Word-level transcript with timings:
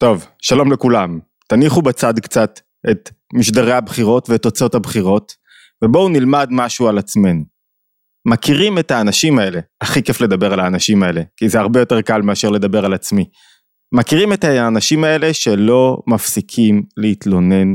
טוב, 0.00 0.26
שלום 0.42 0.72
לכולם. 0.72 1.18
תניחו 1.48 1.82
בצד 1.82 2.18
קצת 2.18 2.60
את 2.90 3.10
משדרי 3.34 3.72
הבחירות 3.72 4.30
ואת 4.30 4.42
תוצאות 4.42 4.74
הבחירות, 4.74 5.34
ובואו 5.84 6.08
נלמד 6.08 6.48
משהו 6.50 6.88
על 6.88 6.98
עצמנו. 6.98 7.42
מכירים 8.28 8.78
את 8.78 8.90
האנשים 8.90 9.38
האלה, 9.38 9.60
הכי 9.80 10.02
כיף 10.02 10.20
לדבר 10.20 10.52
על 10.52 10.60
האנשים 10.60 11.02
האלה, 11.02 11.22
כי 11.36 11.48
זה 11.48 11.60
הרבה 11.60 11.80
יותר 11.80 12.00
קל 12.00 12.22
מאשר 12.22 12.50
לדבר 12.50 12.84
על 12.84 12.94
עצמי. 12.94 13.24
מכירים 13.92 14.32
את 14.32 14.44
האנשים 14.44 15.04
האלה 15.04 15.34
שלא 15.34 15.98
מפסיקים 16.06 16.82
להתלונן, 16.96 17.74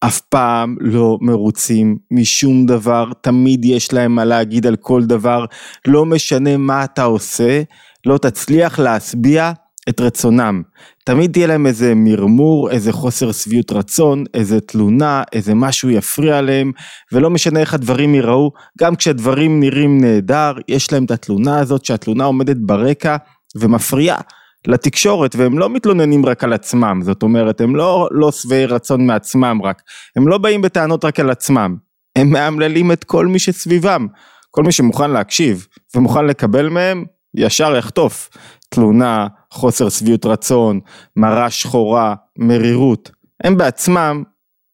אף 0.00 0.20
פעם 0.20 0.76
לא 0.80 1.18
מרוצים 1.20 1.98
משום 2.10 2.66
דבר, 2.66 3.10
תמיד 3.20 3.64
יש 3.64 3.92
להם 3.92 4.14
מה 4.14 4.24
להגיד 4.24 4.66
על 4.66 4.76
כל 4.76 5.04
דבר, 5.04 5.44
לא 5.86 6.06
משנה 6.06 6.56
מה 6.56 6.84
אתה 6.84 7.02
עושה, 7.02 7.62
לא 8.06 8.18
תצליח 8.18 8.78
להשביע 8.78 9.52
את 9.88 10.00
רצונם. 10.00 10.62
תמיד 11.04 11.32
תהיה 11.32 11.46
להם 11.46 11.66
איזה 11.66 11.92
מרמור, 11.96 12.70
איזה 12.70 12.92
חוסר 12.92 13.32
שביעות 13.32 13.72
רצון, 13.72 14.24
איזה 14.34 14.60
תלונה, 14.60 15.22
איזה 15.32 15.54
משהו 15.54 15.90
יפריע 15.90 16.40
להם, 16.40 16.72
ולא 17.12 17.30
משנה 17.30 17.60
איך 17.60 17.74
הדברים 17.74 18.14
ייראו, 18.14 18.52
גם 18.78 18.96
כשהדברים 18.96 19.60
נראים 19.60 20.00
נהדר, 20.00 20.52
יש 20.68 20.92
להם 20.92 21.04
את 21.04 21.10
התלונה 21.10 21.58
הזאת 21.58 21.84
שהתלונה 21.84 22.24
עומדת 22.24 22.56
ברקע 22.56 23.16
ומפריעה. 23.56 24.20
לתקשורת 24.66 25.36
והם 25.36 25.58
לא 25.58 25.70
מתלוננים 25.70 26.26
רק 26.26 26.44
על 26.44 26.52
עצמם, 26.52 27.00
זאת 27.02 27.22
אומרת 27.22 27.60
הם 27.60 27.76
לא, 27.76 28.08
לא 28.10 28.32
שבעי 28.32 28.66
רצון 28.66 29.06
מעצמם 29.06 29.60
רק, 29.64 29.82
הם 30.16 30.28
לא 30.28 30.38
באים 30.38 30.62
בטענות 30.62 31.04
רק 31.04 31.20
על 31.20 31.30
עצמם, 31.30 31.76
הם 32.16 32.30
מאמללים 32.30 32.92
את 32.92 33.04
כל 33.04 33.26
מי 33.26 33.38
שסביבם, 33.38 34.06
כל 34.50 34.62
מי 34.62 34.72
שמוכן 34.72 35.10
להקשיב 35.10 35.66
ומוכן 35.96 36.24
לקבל 36.24 36.68
מהם, 36.68 37.04
ישר 37.34 37.76
יחטוף 37.76 38.30
תלונה, 38.68 39.26
חוסר 39.52 39.88
שביעות 39.88 40.26
רצון, 40.26 40.80
מרה 41.16 41.50
שחורה, 41.50 42.14
מרירות, 42.38 43.10
הם 43.44 43.56
בעצמם 43.56 44.22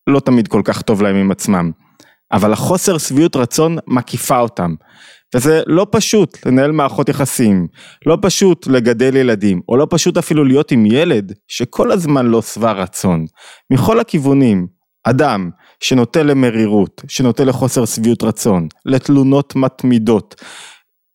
לא 0.07 0.21
תמיד 0.21 0.49
כל 0.49 0.63
כך 0.65 0.83
טוב 0.83 1.03
להם 1.03 1.17
עם 1.17 1.31
עצמם, 1.31 1.71
אבל 2.33 2.53
החוסר 2.53 2.99
שביעות 2.99 3.37
רצון 3.37 3.77
מקיפה 3.87 4.39
אותם, 4.39 4.75
וזה 5.35 5.63
לא 5.67 5.87
פשוט 5.91 6.47
לנהל 6.47 6.73
מערכות 6.73 7.09
יחסים, 7.09 7.67
לא 8.07 8.19
פשוט 8.23 8.67
לגדל 8.67 9.17
ילדים, 9.17 9.61
או 9.69 9.77
לא 9.77 9.87
פשוט 9.91 10.17
אפילו 10.17 10.45
להיות 10.45 10.73
עם 10.73 10.87
ילד 10.87 11.33
שכל 11.49 11.93
הזמן 11.93 12.27
לא 12.27 12.43
שבע 12.43 12.73
רצון. 12.73 13.27
מכל 13.73 14.01
הכיוונים, 14.01 14.67
אדם 15.05 15.51
שנוטה 15.81 16.23
למרירות, 16.23 17.03
שנוטה 17.09 17.45
לחוסר 17.45 17.85
שביעות 17.85 18.23
רצון, 18.23 18.69
לתלונות 18.87 19.57
מתמידות, 19.57 20.35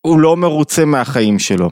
הוא 0.00 0.20
לא 0.20 0.36
מרוצה 0.36 0.84
מהחיים 0.84 1.38
שלו. 1.38 1.70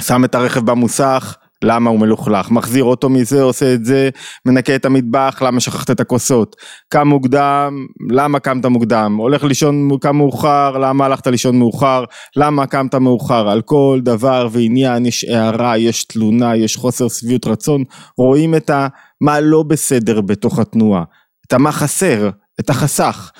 שם 0.00 0.24
את 0.24 0.34
הרכב 0.34 0.60
במוסך, 0.70 1.36
למה 1.64 1.90
הוא 1.90 2.00
מלוכלך, 2.00 2.50
מחזיר 2.50 2.84
אוטו 2.84 3.08
מזה, 3.08 3.42
עושה 3.42 3.74
את 3.74 3.84
זה, 3.84 4.10
מנקה 4.46 4.74
את 4.74 4.84
המטבח, 4.84 5.42
למה 5.42 5.60
שכחת 5.60 5.90
את 5.90 6.00
הכוסות, 6.00 6.56
קם 6.88 7.08
מוקדם, 7.08 7.86
למה 8.10 8.38
קמת 8.38 8.66
מוקדם, 8.66 9.16
הולך 9.18 9.44
לישון, 9.44 9.88
קם 10.00 10.16
מאוחר, 10.16 10.78
למה 10.78 11.04
הלכת 11.04 11.26
לישון 11.26 11.58
מאוחר, 11.58 12.04
למה 12.36 12.66
קמת 12.66 12.94
מאוחר, 12.94 13.48
על 13.48 13.62
כל 13.62 14.00
דבר 14.02 14.48
ועניין 14.52 15.06
יש 15.06 15.24
הערה, 15.24 15.78
יש 15.78 16.04
תלונה, 16.04 16.56
יש 16.56 16.76
חוסר 16.76 17.08
שביעות 17.08 17.46
רצון, 17.46 17.84
רואים 18.16 18.54
את 18.54 18.70
ה... 18.70 18.88
מה 19.20 19.40
לא 19.40 19.62
בסדר 19.62 20.20
בתוך 20.20 20.58
התנועה, 20.58 21.02
את 21.46 21.52
המה 21.52 21.72
חסר, 21.72 22.30
את 22.60 22.70
החסך, 22.70 23.30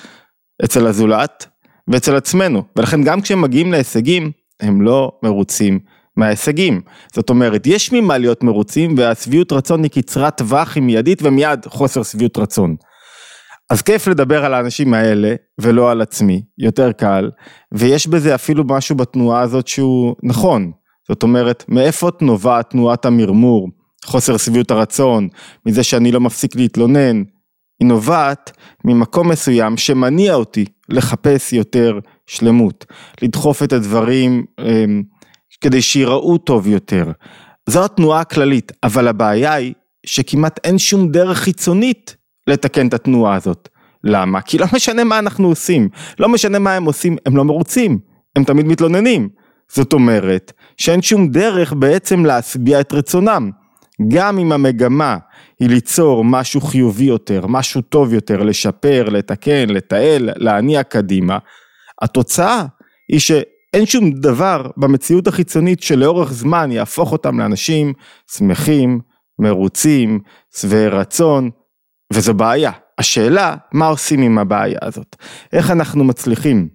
אצל 0.65 0.87
הזולת 0.87 1.45
ואצל 1.87 2.15
עצמנו, 2.15 2.63
ולכן 2.75 3.03
גם 3.03 3.21
כשהם 3.21 3.41
מגיעים 3.41 3.71
להישגים, 3.71 4.31
הם 4.59 4.81
לא 4.81 5.11
מרוצים 5.23 5.79
מההישגים. 6.17 6.81
זאת 7.13 7.29
אומרת, 7.29 7.67
יש 7.67 7.91
ממה 7.91 8.17
להיות 8.17 8.43
מרוצים 8.43 8.95
והשביעות 8.97 9.51
רצון 9.51 9.83
היא 9.83 9.91
קצרת 9.91 10.37
טווח, 10.37 10.75
היא 10.75 10.83
מיידית 10.83 11.19
ומיד 11.23 11.65
חוסר 11.65 12.03
שביעות 12.03 12.37
רצון. 12.37 12.75
אז 13.69 13.81
כיף 13.81 14.07
לדבר 14.07 14.45
על 14.45 14.53
האנשים 14.53 14.93
האלה 14.93 15.35
ולא 15.61 15.91
על 15.91 16.01
עצמי, 16.01 16.41
יותר 16.57 16.91
קל, 16.91 17.29
ויש 17.71 18.07
בזה 18.07 18.35
אפילו 18.35 18.63
משהו 18.67 18.95
בתנועה 18.95 19.41
הזאת 19.41 19.67
שהוא 19.67 20.15
נכון. 20.23 20.71
זאת 21.07 21.23
אומרת, 21.23 21.65
מאיפה 21.67 22.09
נובעת 22.21 22.69
תנועת 22.69 23.05
המרמור, 23.05 23.69
חוסר 24.05 24.37
שביעות 24.37 24.71
הרצון, 24.71 25.27
מזה 25.65 25.83
שאני 25.83 26.11
לא 26.11 26.19
מפסיק 26.19 26.55
להתלונן, 26.55 27.23
היא 27.79 27.87
נובעת 27.87 28.51
ממקום 28.85 29.29
מסוים 29.29 29.77
שמניע 29.77 30.35
אותי 30.35 30.65
לחפש 30.89 31.53
יותר 31.53 31.99
שלמות, 32.27 32.85
לדחוף 33.21 33.63
את 33.63 33.73
הדברים 33.73 34.45
אמ, 34.59 35.03
כדי 35.61 35.81
שיראו 35.81 36.37
טוב 36.37 36.67
יותר. 36.67 37.11
זו 37.69 37.85
התנועה 37.85 38.21
הכללית, 38.21 38.71
אבל 38.83 39.07
הבעיה 39.07 39.53
היא 39.53 39.73
שכמעט 40.05 40.59
אין 40.63 40.77
שום 40.77 41.11
דרך 41.11 41.37
חיצונית 41.37 42.15
לתקן 42.47 42.87
את 42.87 42.93
התנועה 42.93 43.35
הזאת. 43.35 43.69
למה? 44.03 44.41
כי 44.41 44.57
לא 44.57 44.65
משנה 44.73 45.03
מה 45.03 45.19
אנחנו 45.19 45.47
עושים, 45.47 45.89
לא 46.19 46.29
משנה 46.29 46.59
מה 46.59 46.75
הם 46.75 46.83
עושים, 46.83 47.17
הם 47.25 47.37
לא 47.37 47.45
מרוצים, 47.45 47.99
הם 48.35 48.43
תמיד 48.43 48.65
מתלוננים. 48.65 49.29
זאת 49.71 49.93
אומרת 49.93 50.53
שאין 50.77 51.01
שום 51.01 51.27
דרך 51.27 51.73
בעצם 51.73 52.25
להשביע 52.25 52.79
את 52.79 52.93
רצונם. 52.93 53.51
גם 54.07 54.37
אם 54.39 54.51
המגמה 54.51 55.17
היא 55.59 55.69
ליצור 55.69 56.23
משהו 56.25 56.61
חיובי 56.61 57.03
יותר, 57.03 57.47
משהו 57.47 57.81
טוב 57.81 58.13
יותר, 58.13 58.43
לשפר, 58.43 59.09
לתקן, 59.09 59.69
לתעל, 59.69 60.29
להניע 60.35 60.83
קדימה, 60.83 61.37
התוצאה 62.01 62.65
היא 63.09 63.19
ש... 63.19 63.31
אין 63.73 63.85
שום 63.85 64.11
דבר 64.11 64.69
במציאות 64.77 65.27
החיצונית 65.27 65.83
שלאורך 65.83 66.33
זמן 66.33 66.71
יהפוך 66.71 67.11
אותם 67.11 67.39
לאנשים 67.39 67.93
שמחים, 68.31 68.99
מרוצים, 69.39 70.19
שבעי 70.55 70.87
רצון, 70.87 71.49
וזו 72.13 72.33
בעיה. 72.33 72.71
השאלה, 72.97 73.55
מה 73.73 73.87
עושים 73.87 74.21
עם 74.21 74.37
הבעיה 74.37 74.79
הזאת? 74.81 75.15
איך 75.53 75.71
אנחנו 75.71 76.03
מצליחים 76.03 76.67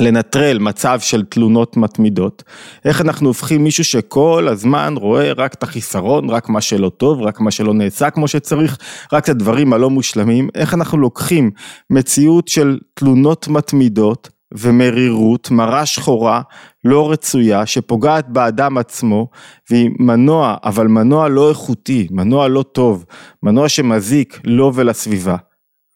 לנטרל 0.00 0.58
מצב 0.58 1.00
של 1.00 1.24
תלונות 1.24 1.76
מתמידות? 1.76 2.42
איך 2.84 3.00
אנחנו 3.00 3.28
הופכים 3.28 3.64
מישהו 3.64 3.84
שכל 3.84 4.48
הזמן 4.50 4.94
רואה 4.96 5.32
רק 5.32 5.54
את 5.54 5.62
החיסרון, 5.62 6.30
רק 6.30 6.48
מה 6.48 6.60
שלא 6.60 6.88
טוב, 6.88 7.22
רק 7.22 7.40
מה 7.40 7.50
שלא 7.50 7.74
נעשה 7.74 8.10
כמו 8.10 8.28
שצריך, 8.28 8.78
רק 9.12 9.24
את 9.24 9.28
הדברים 9.28 9.72
הלא 9.72 9.90
מושלמים? 9.90 10.48
איך 10.54 10.74
אנחנו 10.74 10.98
לוקחים 10.98 11.50
מציאות 11.90 12.48
של 12.48 12.78
תלונות 12.94 13.48
מתמידות, 13.48 14.39
ומרירות, 14.54 15.50
מרה 15.50 15.86
שחורה, 15.86 16.40
לא 16.84 17.10
רצויה, 17.10 17.66
שפוגעת 17.66 18.28
באדם 18.28 18.78
עצמו, 18.78 19.28
והיא 19.70 19.90
מנוע, 19.98 20.56
אבל 20.64 20.86
מנוע 20.86 21.28
לא 21.28 21.48
איכותי, 21.48 22.08
מנוע 22.10 22.48
לא 22.48 22.62
טוב, 22.62 23.04
מנוע 23.42 23.68
שמזיק 23.68 24.40
לו 24.44 24.74
ולסביבה. 24.74 25.36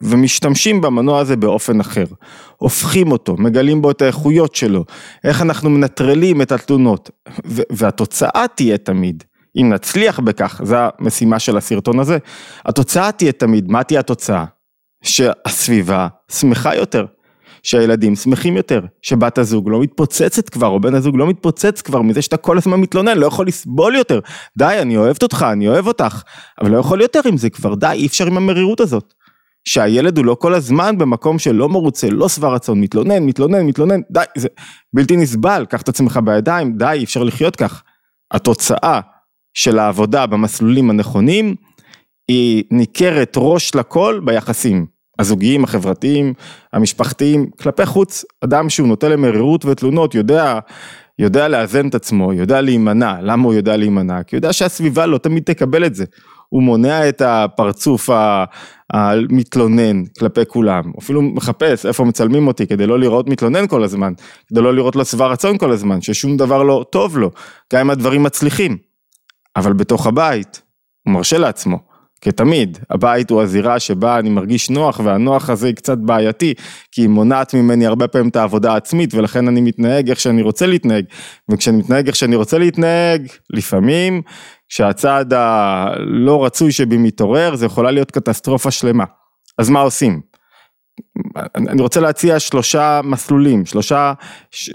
ומשתמשים 0.02 0.80
במנוע 0.80 1.20
הזה 1.20 1.36
באופן 1.36 1.80
אחר, 1.80 2.04
הופכים 2.56 3.12
אותו, 3.12 3.36
מגלים 3.38 3.82
בו 3.82 3.90
את 3.90 4.02
האיכויות 4.02 4.54
שלו, 4.54 4.84
איך 5.24 5.42
אנחנו 5.42 5.70
מנטרלים 5.70 6.42
את 6.42 6.52
התלונות, 6.52 7.10
והתוצאה 7.70 8.44
תהיה 8.54 8.78
תמיד, 8.78 9.24
אם 9.56 9.68
נצליח 9.72 10.20
בכך, 10.20 10.60
זו 10.64 10.76
המשימה 10.98 11.38
של 11.38 11.56
הסרטון 11.56 12.00
הזה, 12.00 12.18
התוצאה 12.64 13.12
תהיה 13.12 13.32
תמיד, 13.32 13.70
מה 13.70 13.82
תהיה 13.82 14.00
התוצאה? 14.00 14.44
שהסביבה 15.02 16.08
שמחה 16.30 16.76
יותר, 16.76 17.06
שהילדים 17.64 18.16
שמחים 18.16 18.56
יותר, 18.56 18.80
שבת 19.02 19.38
הזוג 19.38 19.68
לא 19.68 19.80
מתפוצצת 19.80 20.48
כבר, 20.48 20.66
או 20.66 20.80
בן 20.80 20.94
הזוג 20.94 21.16
לא 21.16 21.26
מתפוצץ 21.26 21.82
כבר 21.82 22.02
מזה 22.02 22.22
שאתה 22.22 22.36
כל 22.36 22.58
הזמן 22.58 22.80
מתלונן, 22.80 23.18
לא 23.18 23.26
יכול 23.26 23.46
לסבול 23.46 23.96
יותר, 23.96 24.20
די, 24.58 24.78
אני 24.82 24.96
אוהבת 24.96 25.22
אותך, 25.22 25.46
אני 25.52 25.68
אוהב 25.68 25.86
אותך, 25.86 26.22
אבל 26.60 26.70
לא 26.70 26.78
יכול 26.78 27.00
יותר 27.00 27.20
עם 27.24 27.36
זה 27.36 27.50
כבר, 27.50 27.74
די, 27.74 27.90
אי 27.92 28.06
אפשר 28.06 28.26
עם 28.26 28.36
המרירות 28.36 28.80
הזאת. 28.80 29.14
שהילד 29.68 30.18
הוא 30.18 30.26
לא 30.26 30.36
כל 30.40 30.54
הזמן 30.54 30.98
במקום 30.98 31.38
שלא 31.38 31.68
מרוצה, 31.68 32.10
לא 32.10 32.28
שבע 32.28 32.48
רצון, 32.48 32.80
מתלונן, 32.80 33.22
מתלונן, 33.22 33.66
מתלונן, 33.66 34.00
די, 34.10 34.24
זה 34.36 34.48
בלתי 34.92 35.16
נסבל, 35.16 35.66
קח 35.68 35.82
את 35.82 35.88
עצמך 35.88 36.20
בידיים, 36.24 36.78
די, 36.78 36.90
אי 36.92 37.04
אפשר 37.04 37.22
לחיות 37.22 37.56
כך. 37.56 37.82
התוצאה 38.30 39.00
של 39.54 39.78
העבודה 39.78 40.26
במסלולים 40.26 40.90
הנכונים, 40.90 41.54
היא 42.28 42.64
ניכרת 42.70 43.32
ראש 43.36 43.74
לכל 43.74 44.20
ביחסים. 44.24 44.93
הזוגיים, 45.18 45.64
החברתיים, 45.64 46.34
המשפחתיים, 46.72 47.50
כלפי 47.60 47.86
חוץ, 47.86 48.24
אדם 48.44 48.70
שהוא 48.70 48.88
נוטה 48.88 49.08
למרירות 49.08 49.64
ותלונות 49.64 50.14
יודע, 50.14 50.58
יודע 51.18 51.48
לאזן 51.48 51.88
את 51.88 51.94
עצמו, 51.94 52.32
יודע 52.32 52.60
להימנע, 52.60 53.14
למה 53.20 53.44
הוא 53.44 53.54
יודע 53.54 53.76
להימנע? 53.76 54.22
כי 54.22 54.36
הוא 54.36 54.38
יודע 54.38 54.52
שהסביבה 54.52 55.06
לא 55.06 55.18
תמיד 55.18 55.42
תקבל 55.42 55.86
את 55.86 55.94
זה, 55.94 56.04
הוא 56.48 56.62
מונע 56.62 57.08
את 57.08 57.22
הפרצוף 57.24 58.10
המתלונן 58.92 60.04
כלפי 60.18 60.40
כולם, 60.48 60.82
אפילו 60.98 61.22
מחפש 61.22 61.86
איפה 61.86 62.04
מצלמים 62.04 62.46
אותי 62.46 62.66
כדי 62.66 62.86
לא 62.86 63.00
לראות 63.00 63.28
מתלונן 63.28 63.66
כל 63.66 63.84
הזמן, 63.84 64.12
כדי 64.48 64.60
לא 64.60 64.74
לראות 64.74 64.96
לו 64.96 65.04
שבע 65.04 65.26
רצון 65.26 65.58
כל 65.58 65.72
הזמן, 65.72 66.00
ששום 66.00 66.36
דבר 66.36 66.62
לא 66.62 66.84
טוב 66.90 67.18
לו, 67.18 67.30
גם 67.72 67.80
אם 67.80 67.90
הדברים 67.90 68.22
מצליחים, 68.22 68.76
אבל 69.56 69.72
בתוך 69.72 70.06
הבית 70.06 70.62
הוא 71.06 71.14
מרשה 71.14 71.38
לעצמו. 71.38 71.93
כתמיד, 72.24 72.78
הבית 72.90 73.30
הוא 73.30 73.42
הזירה 73.42 73.80
שבה 73.80 74.18
אני 74.18 74.30
מרגיש 74.30 74.70
נוח 74.70 75.00
והנוח 75.04 75.50
הזה 75.50 75.66
היא 75.66 75.74
קצת 75.74 75.98
בעייתי 75.98 76.54
כי 76.92 77.02
היא 77.02 77.08
מונעת 77.08 77.54
ממני 77.54 77.86
הרבה 77.86 78.08
פעמים 78.08 78.28
את 78.28 78.36
העבודה 78.36 78.72
העצמית 78.72 79.14
ולכן 79.14 79.48
אני 79.48 79.60
מתנהג 79.60 80.08
איך 80.10 80.20
שאני 80.20 80.42
רוצה 80.42 80.66
להתנהג 80.66 81.04
וכשאני 81.50 81.78
מתנהג 81.78 82.06
איך 82.06 82.16
שאני 82.16 82.36
רוצה 82.36 82.58
להתנהג 82.58 83.26
לפעמים 83.50 84.22
כשהצעד 84.68 85.32
הלא 85.32 86.44
רצוי 86.44 86.72
שבי 86.72 86.96
מתעורר, 86.96 87.56
זה 87.56 87.66
יכולה 87.66 87.90
להיות 87.90 88.10
קטסטרופה 88.10 88.70
שלמה. 88.70 89.04
אז 89.58 89.70
מה 89.70 89.80
עושים? 89.80 90.20
אני 91.56 91.82
רוצה 91.82 92.00
להציע 92.00 92.40
שלושה 92.40 93.00
מסלולים, 93.04 93.66
שלושה 93.66 94.12
ש... 94.50 94.70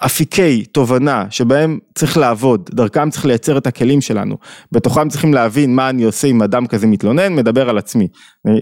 אפיקי 0.00 0.64
תובנה 0.64 1.24
שבהם 1.30 1.78
צריך 1.94 2.16
לעבוד, 2.16 2.70
דרכם 2.72 3.10
צריך 3.10 3.26
לייצר 3.26 3.58
את 3.58 3.66
הכלים 3.66 4.00
שלנו, 4.00 4.36
בתוכם 4.72 5.08
צריכים 5.08 5.34
להבין 5.34 5.74
מה 5.74 5.90
אני 5.90 6.04
עושה 6.04 6.28
אם 6.28 6.42
אדם 6.42 6.66
כזה 6.66 6.86
מתלונן, 6.86 7.34
מדבר 7.34 7.68
על 7.68 7.78
עצמי, 7.78 8.08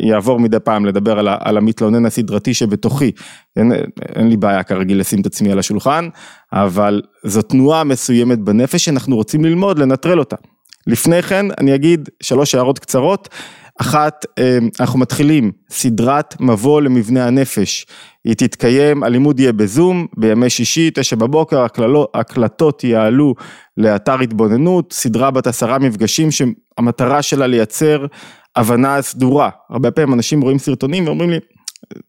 יעבור 0.00 0.40
מדי 0.40 0.58
פעם 0.64 0.86
לדבר 0.86 1.18
על, 1.18 1.28
על 1.40 1.56
המתלונן 1.56 2.06
הסדרתי 2.06 2.54
שבתוכי, 2.54 3.10
אין, 3.56 3.72
אין 4.16 4.28
לי 4.28 4.36
בעיה 4.36 4.62
כרגיל 4.62 5.00
לשים 5.00 5.20
את 5.20 5.26
עצמי 5.26 5.52
על 5.52 5.58
השולחן, 5.58 6.08
אבל 6.52 7.02
זו 7.24 7.42
תנועה 7.42 7.84
מסוימת 7.84 8.38
בנפש 8.38 8.84
שאנחנו 8.84 9.16
רוצים 9.16 9.44
ללמוד, 9.44 9.78
לנטרל 9.78 10.18
אותה. 10.18 10.36
לפני 10.86 11.22
כן 11.22 11.46
אני 11.58 11.74
אגיד 11.74 12.08
שלוש 12.22 12.54
הערות 12.54 12.78
קצרות, 12.78 13.28
אחת, 13.80 14.26
אה, 14.38 14.58
אנחנו 14.80 14.98
מתחילים 14.98 15.52
סדרת 15.70 16.40
מבוא 16.40 16.80
למבנה 16.80 17.26
הנפש, 17.26 17.86
היא 18.24 18.34
תתקיים, 18.34 19.02
הלימוד 19.02 19.40
יהיה 19.40 19.52
בזום, 19.52 20.06
בימי 20.16 20.50
שישי, 20.50 20.90
תשע 20.94 21.16
בבוקר, 21.16 21.66
הקלטות 22.14 22.84
יעלו 22.84 23.34
לאתר 23.76 24.20
התבוננות, 24.20 24.92
סדרה 24.92 25.30
בת 25.30 25.46
עשרה 25.46 25.78
מפגשים 25.78 26.28
שהמטרה 26.30 27.22
שלה 27.22 27.46
לייצר 27.46 28.06
הבנה 28.56 29.02
סדורה. 29.02 29.50
הרבה 29.70 29.90
פעמים 29.90 30.14
אנשים 30.14 30.40
רואים 30.40 30.58
סרטונים 30.58 31.06
ואומרים 31.06 31.30
לי, 31.30 31.38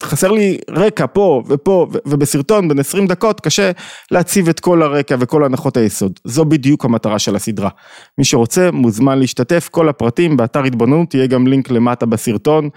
חסר 0.03 0.31
לי 0.31 0.57
רקע 0.69 1.05
פה 1.13 1.43
ופה 1.47 1.87
ובסרטון 2.05 2.67
בין 2.67 2.79
20 2.79 3.07
דקות 3.07 3.41
קשה 3.41 3.71
להציב 4.11 4.49
את 4.49 4.59
כל 4.59 4.81
הרקע 4.83 5.15
וכל 5.19 5.45
הנחות 5.45 5.77
היסוד. 5.77 6.19
זו 6.23 6.45
בדיוק 6.45 6.85
המטרה 6.85 7.19
של 7.19 7.35
הסדרה. 7.35 7.69
מי 8.17 8.25
שרוצה 8.25 8.71
מוזמן 8.71 9.19
להשתתף, 9.19 9.69
כל 9.71 9.89
הפרטים 9.89 10.37
באתר 10.37 10.63
התבוננות, 10.63 11.13
יהיה 11.13 11.27
גם 11.27 11.47
לינק 11.47 11.71
למטה 11.71 12.05
בסרטון. 12.05 12.69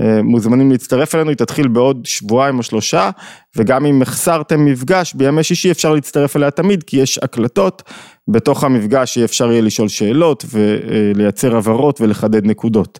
אה, 0.00 0.22
מוזמנים 0.22 0.70
להצטרף 0.70 1.14
אלינו, 1.14 1.30
היא 1.30 1.36
תתחיל 1.36 1.68
בעוד 1.68 2.06
שבועיים 2.06 2.58
או 2.58 2.62
שלושה, 2.62 3.10
וגם 3.56 3.86
אם 3.86 4.02
החסרתם 4.02 4.64
מפגש 4.64 5.14
בימי 5.14 5.42
שישי 5.42 5.70
אפשר 5.70 5.94
להצטרף 5.94 6.36
אליה 6.36 6.50
תמיד, 6.50 6.82
כי 6.82 6.96
יש 6.96 7.18
הקלטות, 7.22 7.82
בתוך 8.28 8.64
המפגש 8.64 9.18
אפשר 9.18 9.52
יהיה 9.52 9.62
לשאול 9.62 9.88
שאלות 9.88 10.44
ולייצר 10.50 11.56
הבהרות 11.56 12.00
ולחדד 12.00 12.46
נקודות. 12.46 12.98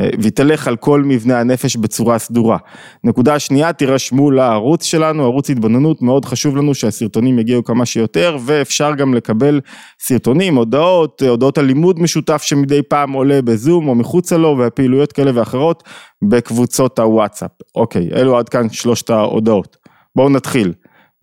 והיא 0.00 0.32
תלך 0.32 0.68
על 0.68 0.76
כל 0.76 1.02
מבנה 1.02 1.40
הנפש 1.40 1.76
בצורה 1.76 2.18
סדורה. 2.18 2.58
נקודה 3.04 3.38
שנייה, 3.38 3.72
תירשמו 3.72 4.30
לערוץ 4.30 4.84
שלנו, 4.84 5.22
ערוץ 5.24 5.50
התבוננות, 5.50 6.02
מאוד 6.02 6.24
חשוב 6.24 6.56
לנו 6.56 6.74
שהסרטונים 6.74 7.38
יגיעו 7.38 7.64
כמה 7.64 7.86
שיותר, 7.86 8.36
ואפשר 8.44 8.94
גם 8.94 9.14
לקבל 9.14 9.60
סרטונים, 10.00 10.56
הודעות, 10.56 11.22
הודעות 11.22 11.58
על 11.58 11.64
לימוד 11.64 12.00
משותף 12.00 12.42
שמדי 12.42 12.82
פעם 12.82 13.12
עולה 13.12 13.42
בזום 13.42 13.88
או 13.88 13.94
מחוצה 13.94 14.36
לו, 14.36 14.56
והפעילויות 14.58 15.12
כאלה 15.12 15.30
ואחרות 15.34 15.82
בקבוצות 16.24 16.98
הוואטסאפ. 16.98 17.50
אוקיי, 17.74 18.08
אלו 18.14 18.38
עד 18.38 18.48
כאן 18.48 18.68
שלושת 18.70 19.10
ההודעות. 19.10 19.76
בואו 20.16 20.28
נתחיל. 20.28 20.72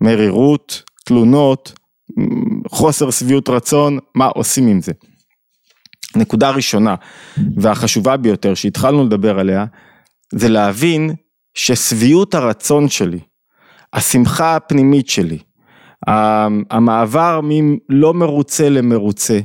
מרירות, 0.00 0.82
תלונות, 1.04 1.72
חוסר 2.68 3.10
שביעות 3.10 3.48
רצון, 3.48 3.98
מה 4.14 4.26
עושים 4.26 4.66
עם 4.66 4.80
זה? 4.80 4.92
נקודה 6.16 6.50
ראשונה 6.50 6.94
והחשובה 7.56 8.16
ביותר 8.16 8.54
שהתחלנו 8.54 9.04
לדבר 9.04 9.38
עליה, 9.38 9.64
זה 10.32 10.48
להבין 10.48 11.14
ששביעות 11.54 12.34
הרצון 12.34 12.88
שלי, 12.88 13.20
השמחה 13.92 14.56
הפנימית 14.56 15.08
שלי, 15.08 15.38
המעבר 16.70 17.40
מלא 17.42 18.14
מרוצה 18.14 18.68
למרוצה, 18.68 19.40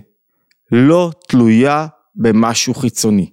לא 0.71 1.12
תלויה 1.27 1.88
במשהו 2.16 2.74
חיצוני. 2.74 3.30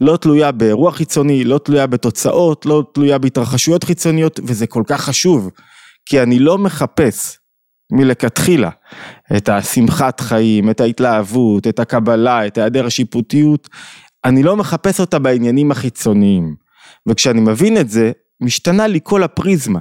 לא 0.00 0.16
תלויה 0.16 0.52
באירוע 0.52 0.92
חיצוני, 0.92 1.44
לא 1.44 1.58
תלויה 1.58 1.86
בתוצאות, 1.86 2.66
לא 2.66 2.84
תלויה 2.94 3.18
בהתרחשויות 3.18 3.84
חיצוניות, 3.84 4.40
וזה 4.44 4.66
כל 4.66 4.82
כך 4.86 5.00
חשוב, 5.00 5.50
כי 6.06 6.22
אני 6.22 6.38
לא 6.38 6.58
מחפש 6.58 7.38
מלכתחילה 7.92 8.70
את 9.36 9.48
השמחת 9.48 10.20
חיים, 10.20 10.70
את 10.70 10.80
ההתלהבות, 10.80 11.66
את 11.66 11.78
הקבלה, 11.78 12.46
את 12.46 12.58
היעדר 12.58 12.86
השיפוטיות, 12.86 13.68
אני 14.24 14.42
לא 14.42 14.56
מחפש 14.56 15.00
אותה 15.00 15.18
בעניינים 15.18 15.70
החיצוניים. 15.70 16.54
וכשאני 17.06 17.40
מבין 17.40 17.76
את 17.76 17.90
זה, 17.90 18.12
משתנה 18.40 18.86
לי 18.86 19.00
כל 19.02 19.22
הפריזמה. 19.22 19.80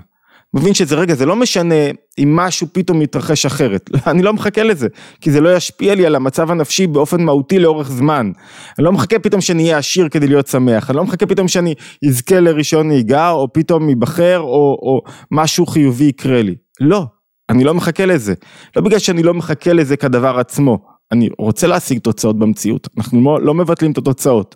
מבין 0.53 0.73
שזה 0.73 0.95
רגע, 0.95 1.15
זה 1.15 1.25
לא 1.25 1.35
משנה 1.35 1.75
אם 2.19 2.35
משהו 2.35 2.67
פתאום 2.71 2.99
מתרחש 2.99 3.45
אחרת, 3.45 3.89
אני 4.11 4.21
לא 4.21 4.33
מחכה 4.33 4.63
לזה, 4.63 4.87
כי 5.21 5.31
זה 5.31 5.41
לא 5.41 5.55
ישפיע 5.55 5.95
לי 5.95 6.05
על 6.05 6.15
המצב 6.15 6.51
הנפשי 6.51 6.87
באופן 6.87 7.21
מהותי 7.23 7.59
לאורך 7.59 7.89
זמן. 7.89 8.31
אני 8.77 8.85
לא 8.85 8.91
מחכה 8.91 9.19
פתאום 9.19 9.41
שאני 9.41 9.63
אהיה 9.63 9.77
עשיר 9.77 10.09
כדי 10.09 10.27
להיות 10.27 10.47
שמח, 10.47 10.89
אני 10.89 10.97
לא 10.97 11.03
מחכה 11.03 11.25
פתאום 11.25 11.47
שאני 11.47 11.73
אזכה 12.07 12.39
לרישיון 12.39 12.87
נהיגה, 12.87 13.29
או 13.29 13.53
פתאום 13.53 13.89
ייבחר, 13.89 14.39
או, 14.39 14.77
או 14.81 15.01
משהו 15.31 15.65
חיובי 15.65 16.03
יקרה 16.03 16.41
לי. 16.41 16.55
לא, 16.81 17.05
אני 17.49 17.63
לא 17.63 17.73
מחכה 17.73 18.05
לזה. 18.05 18.33
לא 18.75 18.81
בגלל 18.81 18.99
שאני 18.99 19.23
לא 19.23 19.33
מחכה 19.33 19.73
לזה 19.73 19.97
כדבר 19.97 20.39
עצמו. 20.39 20.79
אני 21.11 21.29
רוצה 21.39 21.67
להשיג 21.67 21.99
תוצאות 21.99 22.39
במציאות, 22.39 22.87
אנחנו 22.97 23.23
לא, 23.23 23.41
לא 23.41 23.53
מבטלים 23.53 23.91
את 23.91 23.97
התוצאות. 23.97 24.55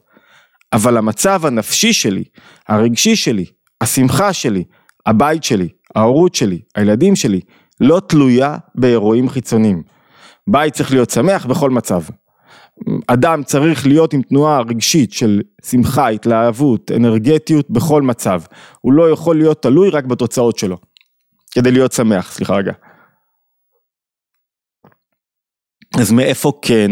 אבל 0.74 0.98
המצב 0.98 1.46
הנפשי 1.46 1.94
שלי, 1.94 2.24
הרגשי 2.68 3.16
שלי, 3.16 3.46
השמחה 3.82 4.34
שלי, 4.34 4.64
הבית 5.06 5.44
שלי, 5.44 5.70
ההורות 5.96 6.36
שלי, 6.36 6.62
הילדים 6.76 7.16
שלי, 7.16 7.40
לא 7.80 8.02
תלויה 8.08 8.58
באירועים 8.76 9.30
חיצוניים. 9.30 9.84
בית 10.48 10.74
צריך 10.74 10.92
להיות 10.92 11.10
שמח 11.10 11.46
בכל 11.46 11.70
מצב. 11.70 12.02
אדם 13.08 13.44
צריך 13.44 13.88
להיות 13.88 14.14
עם 14.14 14.22
תנועה 14.22 14.62
רגשית 14.62 15.14
של 15.14 15.42
שמחה, 15.66 16.08
התלהבות, 16.08 16.92
אנרגטיות 16.92 17.70
בכל 17.70 18.02
מצב. 18.02 18.42
הוא 18.82 18.94
לא 18.94 19.10
יכול 19.10 19.38
להיות 19.38 19.62
תלוי 19.62 19.90
רק 19.90 20.06
בתוצאות 20.06 20.58
שלו. 20.58 20.78
כדי 21.54 21.72
להיות 21.72 21.92
שמח, 21.92 22.32
סליחה 22.32 22.56
רגע. 22.56 22.74
אז 26.00 26.12
מאיפה 26.12 26.52
כן 26.62 26.92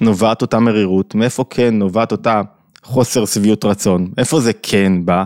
נובעת 0.00 0.42
אותה 0.42 0.58
מרירות, 0.60 1.14
מאיפה 1.14 1.44
כן 1.50 1.74
נובעת 1.74 2.12
אותה 2.12 2.42
חוסר 2.82 3.26
שביעות 3.26 3.64
רצון, 3.64 4.12
איפה 4.18 4.40
זה 4.40 4.52
כן 4.62 5.04
בא? 5.04 5.24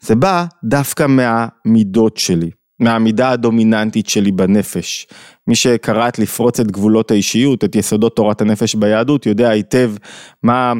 זה 0.00 0.14
בא 0.14 0.44
דווקא 0.64 1.06
מהמידות 1.08 2.16
שלי, 2.16 2.50
מהמידה 2.80 3.30
הדומיננטית 3.30 4.08
שלי 4.08 4.32
בנפש. 4.32 5.06
מי 5.46 5.54
שקראת 5.54 6.18
לפרוץ 6.18 6.60
את 6.60 6.70
גבולות 6.70 7.10
האישיות, 7.10 7.64
את 7.64 7.76
יסודות 7.76 8.16
תורת 8.16 8.40
הנפש 8.40 8.74
ביהדות, 8.74 9.26
יודע 9.26 9.48
היטב 9.48 9.92
מה, 10.42 10.72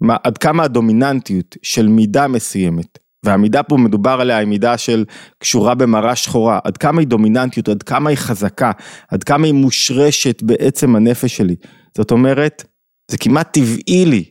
מה, 0.00 0.16
עד 0.24 0.38
כמה 0.38 0.62
הדומיננטיות 0.62 1.56
של 1.62 1.88
מידה 1.88 2.28
מסוימת 2.28 3.05
והמידה 3.26 3.62
פה 3.62 3.76
מדובר 3.76 4.18
עליה 4.20 4.38
היא 4.38 4.48
מידה 4.48 4.78
של 4.78 5.04
קשורה 5.38 5.74
במראה 5.74 6.16
שחורה, 6.16 6.58
עד 6.64 6.76
כמה 6.76 7.00
היא 7.00 7.08
דומיננטיות, 7.08 7.68
עד 7.68 7.82
כמה 7.82 8.10
היא 8.10 8.18
חזקה, 8.18 8.70
עד 9.08 9.24
כמה 9.24 9.46
היא 9.46 9.54
מושרשת 9.54 10.42
בעצם 10.42 10.96
הנפש 10.96 11.36
שלי. 11.36 11.56
זאת 11.96 12.10
אומרת, 12.10 12.64
זה 13.10 13.18
כמעט 13.18 13.52
טבעי 13.52 14.04
לי 14.04 14.24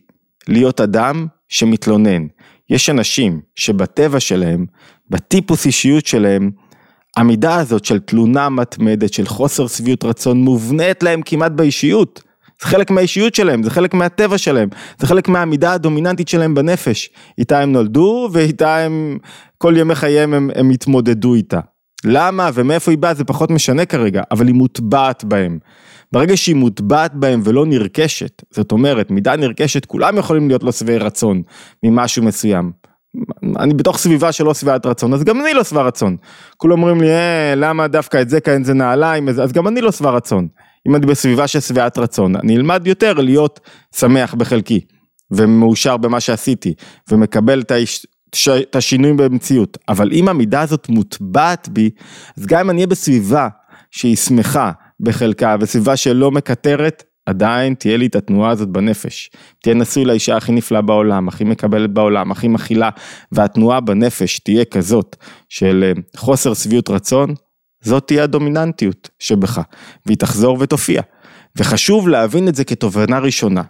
להיות 0.48 0.82
אדם 0.82 1.28
שמתלונן. 1.50 2.28
יש 2.70 2.90
אנשים 2.90 3.42
שבטבע 3.56 4.20
שלהם, 4.20 4.66
בטיפוס 5.10 5.66
אישיות 5.66 6.06
שלהם, 6.06 6.52
המידה 7.18 7.56
הזאת 7.56 7.86
של 7.86 8.00
תלונה 8.00 8.50
מתמדת, 8.50 9.14
של 9.14 9.26
חוסר 9.26 9.68
שביעות 9.68 10.04
רצון, 10.04 10.42
מובנית 10.42 11.04
להם 11.04 11.22
כמעט 11.26 11.52
באישיות. 11.52 12.24
זה 12.62 12.68
חלק 12.68 12.92
מהאישיות 12.92 13.36
שלהם, 13.36 13.64
זה 13.64 13.70
חלק 13.70 13.94
מהטבע 13.94 14.38
שלהם, 14.38 14.70
זה 15.00 15.08
חלק 15.08 15.28
מהמידה 15.28 15.74
הדומיננטית 15.74 16.28
שלהם 16.28 16.56
בנפש. 16.56 17.10
איתה 17.38 17.60
הם 17.60 17.72
נולדו 17.72 18.30
ואיתה 18.32 18.78
הם, 18.78 19.18
כל 19.58 19.74
ימי 19.78 19.96
חייהם 19.96 20.34
הם, 20.34 20.50
הם 20.56 20.70
התמודדו 20.70 21.34
איתה. 21.34 21.60
למה 22.06 22.50
ומאיפה 22.54 22.92
היא 22.92 22.98
באה 22.98 23.14
זה 23.14 23.24
פחות 23.24 23.52
משנה 23.52 23.86
כרגע, 23.86 24.22
אבל 24.32 24.48
היא 24.48 24.56
מוטבעת 24.56 25.24
בהם. 25.24 25.60
ברגע 26.12 26.38
שהיא 26.38 26.56
מוטבעת 26.56 27.14
בהם 27.14 27.42
ולא 27.44 27.66
נרכשת, 27.66 28.44
זאת 28.52 28.72
אומרת, 28.72 29.12
מידה 29.12 29.36
נרכשת, 29.36 29.86
כולם 29.86 30.18
יכולים 30.18 30.48
להיות 30.48 30.64
לא 30.64 30.72
שבעי 30.72 30.98
רצון 30.98 31.42
ממשהו 31.84 32.24
מסוים. 32.24 32.72
אני 33.60 33.74
בתוך 33.74 33.98
סביבה 33.98 34.32
שלא 34.32 34.54
שבעת 34.54 34.86
רצון, 34.86 35.14
אז 35.14 35.24
גם 35.24 35.42
אני 35.42 35.54
לא 35.54 35.64
שבע 35.64 35.82
רצון. 35.82 36.18
כולם 36.58 36.84
אומרים 36.84 37.02
לי, 37.02 37.10
אה, 37.10 37.56
למה 37.56 37.88
דווקא 37.88 38.22
את 38.22 38.30
זה 38.30 38.40
כאן 38.40 38.64
זה 38.64 38.74
נעליים, 38.74 39.30
אז 39.30 39.52
גם 39.52 39.68
אני 39.68 39.82
לא 39.82 39.92
שבע 39.92 40.10
רצון. 40.12 40.48
אם 40.88 40.96
אני 40.96 41.06
בסביבה 41.06 41.48
של 41.48 41.60
שבעת 41.60 41.98
רצון, 41.98 42.36
אני 42.36 42.56
אלמד 42.56 42.88
יותר 42.88 43.14
להיות 43.14 43.60
שמח 43.96 44.34
בחלקי, 44.34 44.82
ומאושר 45.32 45.98
במה 45.98 46.20
שעשיתי, 46.20 46.74
ומקבל 47.12 47.62
את, 47.62 47.72
היש... 47.72 48.06
את 48.50 48.76
השינוי 48.76 49.14
במציאות. 49.14 49.78
אבל 49.90 50.12
אם 50.12 50.30
המידה 50.30 50.62
הזאת 50.62 50.90
מוטבעת 50.90 51.70
בי, 51.70 51.90
אז 52.38 52.46
גם 52.46 52.60
אם 52.60 52.70
אני 52.70 52.78
אהיה 52.78 52.88
בסביבה 52.88 53.48
שהיא 53.92 54.16
שמחה 54.16 54.72
בחלקה, 55.00 55.56
וסביבה 55.60 55.98
שלא 55.98 56.32
מקטרת, 56.32 57.04
עדיין 57.26 57.74
תהיה 57.74 57.98
לי 57.98 58.06
את 58.06 58.16
התנועה 58.16 58.52
הזאת 58.52 58.70
בנפש. 58.70 59.30
תהיה 59.64 59.76
נשוי 59.76 60.06
לאישה 60.06 60.38
הכי 60.38 60.52
נפלאה 60.52 60.82
בעולם, 60.82 61.28
הכי 61.28 61.44
מקבלת 61.44 61.94
בעולם, 61.94 62.32
הכי 62.32 62.48
מכילה, 62.48 62.90
והתנועה 63.32 63.80
בנפש 63.80 64.40
תהיה 64.40 64.66
כזאת 64.66 65.16
של 65.50 65.84
אה, 65.84 66.02
חוסר 66.18 66.54
שביעות 66.54 66.90
רצון, 66.90 67.34
זאת 67.86 68.04
תהיה 68.08 68.24
הדומיננטיות 68.24 69.10
שבך, 69.20 69.62
והיא 70.06 70.18
תחזור 70.18 70.58
ותופיע. 70.60 71.02
וחשוב 71.56 72.08
להבין 72.08 72.48
את 72.48 72.56
זה 72.56 72.64
כתובנה 72.64 73.20
ראשונה. 73.20 73.62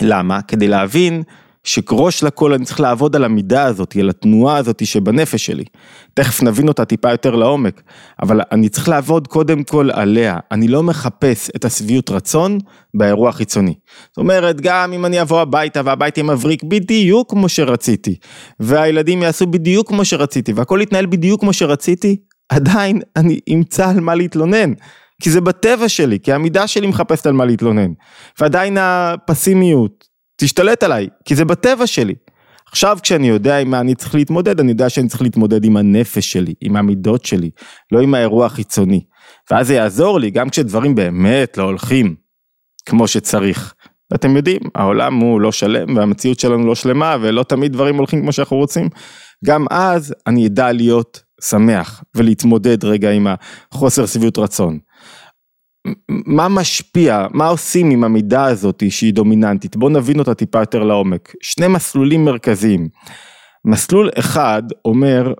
למה? 0.00 0.42
כדי 0.42 0.68
להבין 0.68 1.22
שראש 1.64 2.24
לכל 2.24 2.52
אני 2.52 2.64
צריך 2.64 2.80
לעבוד 2.80 3.16
על 3.16 3.24
המידה 3.24 3.64
הזאת, 3.64 3.96
על 3.96 4.10
התנועה 4.10 4.56
הזאת 4.56 4.86
שבנפש 4.86 5.46
שלי. 5.46 5.64
תכף 6.14 6.42
נבין 6.42 6.68
אותה 6.68 6.84
טיפה 6.84 7.10
יותר 7.10 7.34
לעומק, 7.36 7.82
אבל 8.22 8.40
אני 8.52 8.68
צריך 8.68 8.88
לעבוד 8.88 9.26
קודם 9.26 9.64
כל 9.64 9.90
עליה. 9.92 10.38
אני 10.52 10.68
לא 10.68 10.82
מחפש 10.82 11.50
את 11.56 11.64
השביעות 11.64 12.10
רצון 12.10 12.58
באירוע 12.94 13.28
החיצוני. 13.28 13.74
זאת 14.08 14.18
אומרת, 14.18 14.60
גם 14.60 14.92
אם 14.92 15.06
אני 15.06 15.22
אבוא 15.22 15.40
הביתה 15.40 15.80
והבית 15.84 16.16
יהיה 16.16 16.24
מבריק 16.24 16.62
בדיוק 16.62 17.30
כמו 17.30 17.48
שרציתי, 17.48 18.16
והילדים 18.60 19.22
יעשו 19.22 19.46
בדיוק 19.46 19.88
כמו 19.88 20.04
שרציתי, 20.04 20.52
והכל 20.52 20.78
יתנהל 20.82 21.06
בדיוק 21.06 21.40
כמו 21.40 21.52
שרציתי, 21.52 22.16
עדיין 22.50 23.00
אני 23.16 23.40
אמצא 23.54 23.88
על 23.88 24.00
מה 24.00 24.14
להתלונן. 24.14 24.72
כי 25.22 25.30
זה 25.30 25.40
בטבע 25.40 25.88
שלי, 25.88 26.18
כי 26.20 26.32
המידה 26.32 26.66
שלי 26.66 26.86
מחפשת 26.86 27.26
על 27.26 27.32
מה 27.32 27.44
להתלונן. 27.44 27.92
ועדיין 28.40 28.76
הפסימיות 28.80 30.04
תשתלט 30.36 30.82
עליי, 30.82 31.08
כי 31.24 31.36
זה 31.36 31.44
בטבע 31.44 31.86
שלי. 31.86 32.14
עכשיו 32.66 32.98
כשאני 33.02 33.28
יודע 33.28 33.58
עם 33.58 33.70
מה 33.70 33.80
אני 33.80 33.94
צריך 33.94 34.14
להתמודד, 34.14 34.60
אני 34.60 34.70
יודע 34.70 34.88
שאני 34.88 35.08
צריך 35.08 35.22
להתמודד 35.22 35.64
עם 35.64 35.76
הנפש 35.76 36.32
שלי, 36.32 36.54
עם 36.60 36.76
המידות 36.76 37.24
שלי, 37.24 37.50
לא 37.92 38.00
עם 38.00 38.14
האירוע 38.14 38.46
החיצוני. 38.46 39.04
ואז 39.50 39.66
זה 39.66 39.74
יעזור 39.74 40.20
לי 40.20 40.30
גם 40.30 40.50
כשדברים 40.50 40.94
באמת 40.94 41.56
לא 41.58 41.62
הולכים 41.62 42.14
כמו 42.86 43.08
שצריך. 43.08 43.74
ואתם 44.10 44.36
יודעים, 44.36 44.60
העולם 44.74 45.14
הוא 45.14 45.40
לא 45.40 45.52
שלם 45.52 45.96
והמציאות 45.96 46.40
שלנו 46.40 46.66
לא 46.66 46.74
שלמה 46.74 47.16
ולא 47.20 47.42
תמיד 47.42 47.72
דברים 47.72 47.96
הולכים 47.96 48.22
כמו 48.22 48.32
שאנחנו 48.32 48.56
רוצים. 48.56 48.88
גם 49.44 49.64
אז 49.70 50.14
אני 50.26 50.46
אדע 50.46 50.72
להיות 50.72 51.22
שמח 51.42 52.04
ולהתמודד 52.14 52.84
רגע 52.84 53.10
עם 53.10 53.26
החוסר 53.72 54.06
שביעות 54.06 54.38
רצון. 54.38 54.78
מה 56.08 56.48
משפיע, 56.48 57.26
מה 57.30 57.46
עושים 57.46 57.90
עם 57.90 58.04
המידה 58.04 58.44
הזאת 58.44 58.82
שהיא 58.88 59.14
דומיננטית? 59.14 59.76
בואו 59.76 59.92
נבין 59.92 60.18
אותה 60.18 60.34
טיפה 60.34 60.60
יותר 60.60 60.84
לעומק. 60.84 61.34
שני 61.42 61.68
מסלולים 61.68 62.24
מרכזיים. 62.24 62.88
מסלול 63.64 64.10
אחד 64.18 64.62
אומר, 64.84 65.32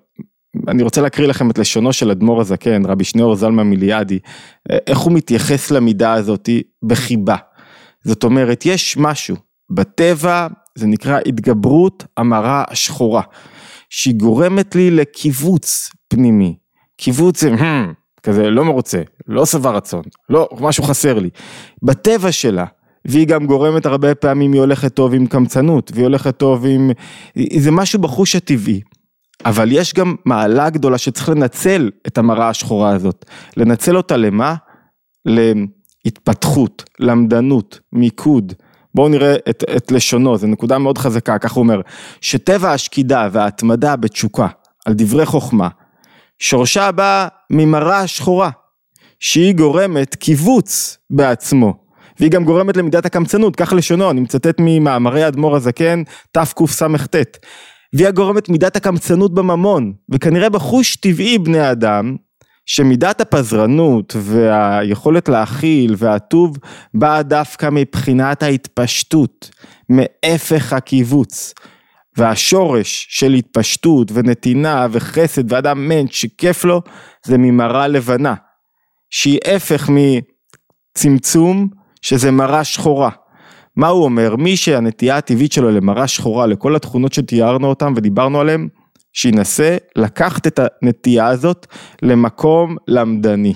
אני 0.69 0.83
רוצה 0.83 1.01
להקריא 1.01 1.29
לכם 1.29 1.51
את 1.51 1.59
לשונו 1.59 1.93
של 1.93 2.11
אדמו"ר 2.11 2.41
הזקן, 2.41 2.87
רבי 2.87 3.05
שניאור 3.05 3.35
זלמן 3.37 3.67
מיליאדי, 3.67 4.19
איך 4.87 4.99
הוא 4.99 5.13
מתייחס 5.13 5.71
למידה 5.71 6.13
הזאת 6.13 6.49
בחיבה. 6.85 7.37
זאת 8.05 8.25
אומרת, 8.25 8.67
יש 8.67 8.97
משהו 8.97 9.37
בטבע, 9.71 10.47
זה 10.79 10.87
נקרא 10.87 11.19
התגברות 11.27 12.05
המרה 12.17 12.65
השחורה, 12.69 13.23
שהיא 13.91 14.15
גורמת 14.15 14.75
לי 14.75 14.91
לקיבוץ 14.91 15.91
פנימי. 16.09 16.57
קיבוץ 16.97 17.41
זה, 17.41 17.51
כזה 18.23 18.51
לא 18.51 18.65
מרוצה, 18.65 19.03
לא 19.27 19.47
שבע 19.47 19.71
רצון, 19.71 20.03
לא, 20.31 20.49
משהו 20.61 20.85
חסר 20.85 21.19
לי. 21.19 21.31
בטבע 21.83 22.33
שלה, 22.33 22.65
והיא 23.05 23.27
גם 23.27 23.47
גורמת 23.47 23.87
הרבה 23.87 24.15
פעמים, 24.15 24.53
היא 24.53 24.61
הולכת 24.61 24.95
טוב 24.95 25.15
עם 25.15 25.27
קמצנות, 25.27 25.91
והיא 25.95 26.05
הולכת 26.05 26.37
טוב 26.37 26.67
עם... 26.67 26.91
זה 27.59 27.71
משהו 27.71 27.99
בחוש 27.99 28.37
הטבעי. 28.37 28.81
אבל 29.45 29.73
יש 29.73 29.95
גם 29.95 30.15
מעלה 30.25 30.71
גדולה 30.71 30.99
שצריך 30.99 31.29
לנצל 31.29 31.91
את 32.07 32.19
המראה 32.19 32.49
השחורה 32.49 32.91
הזאת. 32.91 33.25
לנצל 33.57 33.97
אותה 33.97 34.17
למה? 34.17 34.55
להתפתחות, 36.05 36.85
למדנות, 37.01 37.81
מיקוד. 37.93 38.53
בואו 38.95 39.09
נראה 39.09 39.35
את, 39.51 39.65
את 39.77 39.93
לשונו, 39.93 40.39
זו 40.39 40.47
נקודה 40.47 40.79
מאוד 40.79 40.99
חזקה, 40.99 41.39
כך 41.39 41.53
הוא 41.53 41.63
אומר, 41.63 41.81
שטבע 42.21 42.73
השקידה 42.73 43.29
וההתמדה 43.33 43.97
בתשוקה 43.97 44.47
על 44.87 44.95
דברי 44.97 45.27
חוכמה, 45.27 45.69
שורשה 46.39 46.93
בא 46.93 47.29
ממראה 47.51 48.07
שחורה, 48.07 48.51
שהיא 49.21 49.55
גורמת 49.55 50.15
קיבוץ 50.15 50.99
בעצמו, 51.11 51.75
והיא 52.21 52.31
גם 52.31 52.45
גורמת 52.45 52.77
למידת 52.77 53.07
הקמצנות, 53.07 53.57
כך 53.57 53.73
לשונו, 53.73 54.11
אני 54.11 54.21
מצטט 54.21 54.57
ממאמרי 54.59 55.23
האדמו"ר 55.25 55.57
הזקן, 55.57 56.03
תקס"ט, 56.33 57.17
והיא 57.93 58.09
הגורמת 58.09 58.49
מידת 58.49 58.77
הקמצנות 58.77 59.35
בממון, 59.35 59.93
וכנראה 60.09 60.49
בחוש 60.49 60.97
טבעי 60.97 61.39
בני 61.39 61.71
אדם, 61.71 62.17
שמידת 62.73 63.21
הפזרנות 63.21 64.17
והיכולת 64.19 65.29
להכיל 65.29 65.95
והטוב 65.99 66.59
באה 66.95 67.23
דווקא 67.23 67.69
מבחינת 67.73 68.43
ההתפשטות, 68.43 69.51
מהפך 69.89 70.73
הקיבוץ. 70.73 71.55
והשורש 72.17 73.07
של 73.11 73.33
התפשטות 73.33 74.11
ונתינה 74.15 74.87
וחסד 74.91 75.53
ואדם 75.53 75.89
מענט 75.89 76.13
שכיף 76.13 76.65
לו 76.65 76.83
זה 77.25 77.39
ממראה 77.39 77.89
לבנה 77.89 78.35
שהיא 79.11 79.39
הפך 79.55 79.91
מצמצום 80.97 81.69
שזה 82.03 82.31
מראה 82.31 82.65
שחורה. 82.65 83.11
מה 83.77 83.89
הוא 83.89 84.05
אומר? 84.05 84.37
מי 84.37 84.57
שהנטייה 84.57 85.17
הטבעית 85.17 85.53
שלו 85.53 85.71
למראה 85.71 86.09
שחורה 86.09 86.47
לכל 86.47 86.77
התכונות 86.77 87.13
שתיארנו 87.13 87.67
אותם 87.67 87.93
ודיברנו 87.97 88.41
עליהם 88.41 88.69
שינסה 89.13 89.77
לקחת 89.97 90.47
את 90.47 90.61
הנטייה 90.83 91.27
הזאת 91.27 91.67
למקום 92.03 92.77
למדני. 92.89 93.55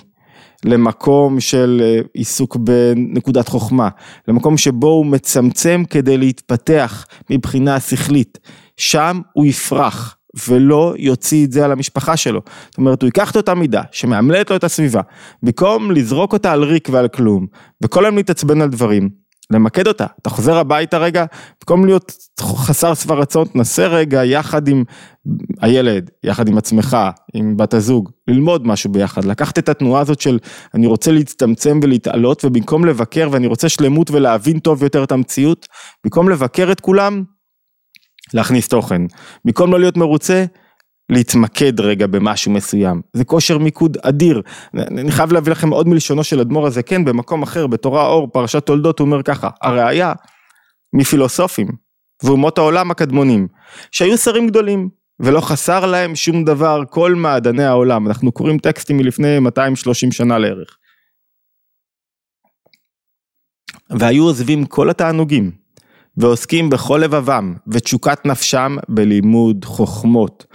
למקום 0.64 1.40
של 1.40 1.80
אה, 1.84 2.00
עיסוק 2.14 2.56
בנקודת 2.56 3.48
חוכמה, 3.48 3.88
למקום 4.28 4.56
שבו 4.56 4.86
הוא 4.86 5.06
מצמצם 5.06 5.82
כדי 5.90 6.18
להתפתח 6.18 7.06
מבחינה 7.30 7.80
שכלית, 7.80 8.38
שם 8.76 9.20
הוא 9.32 9.46
יפרח 9.46 10.16
ולא 10.48 10.94
יוציא 10.98 11.46
את 11.46 11.52
זה 11.52 11.64
על 11.64 11.72
המשפחה 11.72 12.16
שלו. 12.16 12.40
זאת 12.70 12.78
אומרת, 12.78 13.02
הוא 13.02 13.08
ייקח 13.08 13.30
את 13.30 13.36
אותה 13.36 13.54
מידה 13.54 13.82
שמאמלת 13.92 14.50
לו 14.50 14.56
את 14.56 14.64
הסביבה, 14.64 15.00
במקום 15.42 15.90
לזרוק 15.90 16.32
אותה 16.32 16.52
על 16.52 16.62
ריק 16.64 16.88
ועל 16.92 17.08
כלום, 17.08 17.46
וכל 17.84 18.04
היום 18.04 18.16
להתעצבן 18.16 18.60
על 18.60 18.68
דברים, 18.68 19.08
למקד 19.50 19.86
אותה, 19.86 20.06
אתה 20.22 20.30
חוזר 20.30 20.56
הביתה 20.56 20.98
רגע, 20.98 21.24
במקום 21.60 21.84
להיות 21.86 22.12
חסר 22.40 22.94
שבע 22.94 23.14
רצון, 23.14 23.46
תנסה 23.46 23.86
רגע 23.86 24.24
יחד 24.24 24.68
עם 24.68 24.84
הילד, 25.60 26.10
יחד 26.24 26.48
עם 26.48 26.58
עצמך, 26.58 26.96
עם 27.34 27.56
בת 27.56 27.74
הזוג, 27.74 28.10
ללמוד 28.28 28.66
משהו 28.66 28.92
ביחד, 28.92 29.24
לקחת 29.24 29.58
את 29.58 29.68
התנועה 29.68 30.00
הזאת 30.00 30.20
של 30.20 30.38
אני 30.74 30.86
רוצה 30.86 31.12
להצטמצם 31.12 31.80
ולהתעלות, 31.82 32.44
ובמקום 32.44 32.84
לבקר 32.84 33.28
ואני 33.32 33.46
רוצה 33.46 33.68
שלמות 33.68 34.10
ולהבין 34.10 34.58
טוב 34.58 34.82
יותר 34.82 35.04
את 35.04 35.12
המציאות, 35.12 35.66
במקום 36.04 36.28
לבקר 36.28 36.72
את 36.72 36.80
כולם, 36.80 37.22
להכניס 38.34 38.68
תוכן. 38.68 39.02
במקום 39.44 39.72
לא 39.72 39.80
להיות 39.80 39.96
מרוצה, 39.96 40.44
להתמקד 41.08 41.80
רגע 41.80 42.06
במשהו 42.06 42.52
מסוים, 42.52 43.00
זה 43.12 43.24
כושר 43.24 43.58
מיקוד 43.58 43.96
אדיר. 44.02 44.42
אני 44.74 45.12
חייב 45.12 45.32
להביא 45.32 45.52
לכם 45.52 45.70
עוד 45.70 45.88
מלשונו 45.88 46.24
של 46.24 46.40
אדמו"ר 46.40 46.66
הזה, 46.66 46.82
כן, 46.82 47.04
במקום 47.04 47.42
אחר, 47.42 47.66
בתורה 47.66 48.06
אור, 48.06 48.28
פרשת 48.32 48.66
תולדות, 48.66 48.98
הוא 48.98 49.06
אומר 49.06 49.22
ככה, 49.22 49.48
הראיה 49.62 50.12
מפילוסופים 50.92 51.68
ואומות 52.22 52.58
העולם 52.58 52.90
הקדמונים, 52.90 53.48
שהיו 53.90 54.18
שרים 54.18 54.46
גדולים, 54.46 54.88
ולא 55.20 55.40
חסר 55.40 55.86
להם 55.86 56.14
שום 56.14 56.44
דבר, 56.44 56.82
כל 56.90 57.14
מעדני 57.14 57.64
העולם. 57.64 58.06
אנחנו 58.06 58.32
קוראים 58.32 58.58
טקסטים 58.58 58.96
מלפני 58.96 59.38
230 59.38 60.12
שנה 60.12 60.38
לערך. 60.38 60.76
והיו 63.90 64.24
עוזבים 64.24 64.66
כל 64.66 64.90
התענוגים, 64.90 65.50
ועוסקים 66.16 66.70
בכל 66.70 67.00
לבבם 67.04 67.54
ותשוקת 67.68 68.26
נפשם 68.26 68.76
בלימוד 68.88 69.64
חוכמות. 69.64 70.46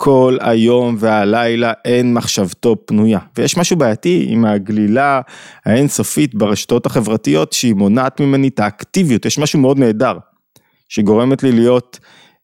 כל 0.00 0.36
היום 0.40 0.96
והלילה 0.98 1.72
אין 1.84 2.14
מחשבתו 2.14 2.76
פנויה. 2.86 3.18
ויש 3.38 3.56
משהו 3.56 3.76
בעייתי 3.76 4.26
עם 4.28 4.44
הגלילה 4.44 5.20
האינסופית 5.64 6.34
ברשתות 6.34 6.86
החברתיות 6.86 7.52
שהיא 7.52 7.74
מונעת 7.74 8.20
ממני 8.20 8.48
את 8.48 8.60
האקטיביות, 8.60 9.26
יש 9.26 9.38
משהו 9.38 9.60
מאוד 9.60 9.78
נהדר 9.78 10.18
שגורמת 10.88 11.42
לי 11.42 11.52
להיות 11.52 11.98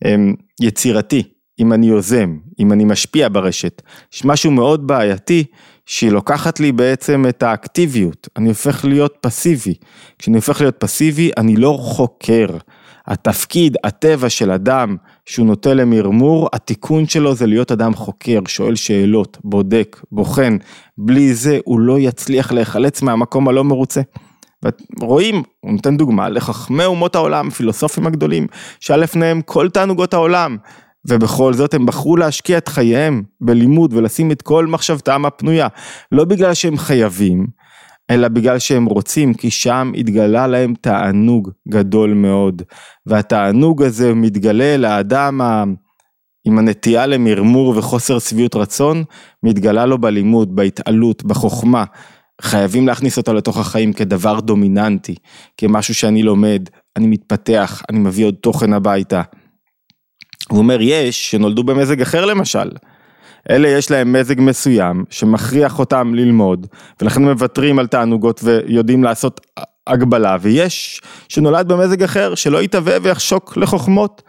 אמ, 0.05 0.35
יצירתי, 0.61 1.23
אם 1.61 1.73
אני 1.73 1.87
יוזם, 1.87 2.37
אם 2.61 2.73
אני 2.73 2.85
משפיע 2.85 3.29
ברשת. 3.33 3.83
יש 4.15 4.25
משהו 4.25 4.51
מאוד 4.51 4.87
בעייתי 4.87 5.45
שהיא 5.87 6.11
לוקחת 6.11 6.61
לי 6.61 6.73
בעצם 6.73 7.25
את 7.29 7.43
האקטיביות, 7.43 8.29
אני 8.37 8.49
הופך 8.49 8.85
להיות 8.85 9.17
פסיבי. 9.21 9.75
כשאני 10.19 10.37
הופך 10.37 10.61
להיות 10.61 10.77
פסיבי 10.79 11.31
אני 11.37 11.57
לא 11.57 11.79
חוקר. 11.81 12.47
התפקיד, 13.07 13.77
הטבע 13.85 14.29
של 14.29 14.51
אדם 14.51 14.97
שהוא 15.27 15.47
נוטה 15.47 15.75
למרמור, 15.75 16.49
התיקון 16.53 17.07
שלו 17.07 17.35
זה 17.35 17.47
להיות 17.47 17.73
אדם 17.73 17.95
חוקר, 17.95 18.41
שואל 18.47 18.75
שאלות, 18.75 19.39
בודק, 19.45 20.01
בוחן, 20.13 20.57
בלי 20.99 21.35
זה 21.35 21.59
הוא 21.65 21.81
לא 21.81 21.99
יצליח 21.99 22.53
להיחלץ 22.53 23.03
מהמקום 23.03 23.49
הלא 23.49 23.65
מרוצה. 23.65 24.01
רואים, 25.01 25.43
הוא 25.61 25.73
נותן 25.73 25.97
דוגמה 25.97 26.29
לחכמי 26.29 26.85
אומות 26.85 27.15
העולם, 27.15 27.51
פילוסופים 27.51 28.07
הגדולים, 28.07 28.47
שהיה 28.81 28.97
לפניהם 28.97 29.43
כל 29.43 29.69
תענוגות 29.69 30.15
העולם, 30.15 30.57
ובכל 31.09 31.53
זאת 31.53 31.75
הם 31.75 31.87
בחרו 31.87 32.17
להשקיע 32.17 32.59
את 32.59 32.69
חייהם 32.69 33.23
בלימוד 33.41 33.95
ולשים 33.95 34.31
את 34.31 34.43
כל 34.43 34.67
מחשבתם 34.67 35.27
הפנויה, 35.27 35.69
לא 36.13 36.25
בגלל 36.25 36.55
שהם 36.55 36.77
חייבים, 36.77 37.47
אלא 38.11 38.29
בגלל 38.29 38.59
שהם 38.59 38.85
רוצים, 38.85 39.35
כי 39.35 39.51
שם 39.51 39.93
התגלה 39.97 40.47
להם 40.47 40.75
תענוג 40.81 41.51
גדול 41.69 42.15
מאוד. 42.15 42.63
והתענוג 43.07 43.83
הזה 43.83 44.15
מתגלה 44.15 44.77
לאדם 44.77 45.41
ה... 45.41 45.65
עם 46.47 46.59
הנטייה 46.59 47.07
למרמור 47.07 47.69
וחוסר 47.77 48.19
שביעות 48.19 48.55
רצון, 48.55 49.05
מתגלה 49.43 49.87
לו 49.87 49.99
בלימוד, 49.99 50.57
בהתעלות, 50.57 51.25
בחוכמה. 51.25 51.85
חייבים 52.41 52.87
להכניס 52.87 53.17
אותה 53.17 53.33
לתוך 53.33 53.59
החיים 53.59 53.93
כדבר 53.93 54.41
דומיננטי, 54.41 55.15
כמשהו 55.57 55.95
שאני 55.95 56.23
לומד, 56.23 56.69
אני 56.97 57.07
מתפתח, 57.07 57.83
אני 57.91 57.99
מביא 57.99 58.27
עוד 58.27 58.35
תוכן 58.35 58.73
הביתה. 58.73 59.23
הוא 60.49 60.59
אומר, 60.59 60.81
יש 60.81 61.31
שנולדו 61.31 61.65
במזג 61.65 62.03
אחר 62.03 62.25
למשל. 62.25 62.71
אלה 63.51 63.69
יש 63.69 63.91
להם 63.91 64.13
מזג 64.13 64.41
מסוים 64.41 65.05
שמכריח 65.11 65.79
אותם 65.79 66.15
ללמוד, 66.15 66.67
ולכן 67.01 67.23
מוותרים 67.23 67.79
על 67.79 67.87
תענוגות 67.87 68.41
ויודעים 68.45 69.05
לעשות 69.05 69.41
הגבלה, 69.87 70.37
ויש 70.41 71.01
שנולד 71.29 71.69
במזג 71.69 72.03
אחר 72.03 72.35
שלא 72.35 72.63
יתהווה 72.63 72.97
ויחשוק 73.03 73.57
לחוכמות. 73.57 74.23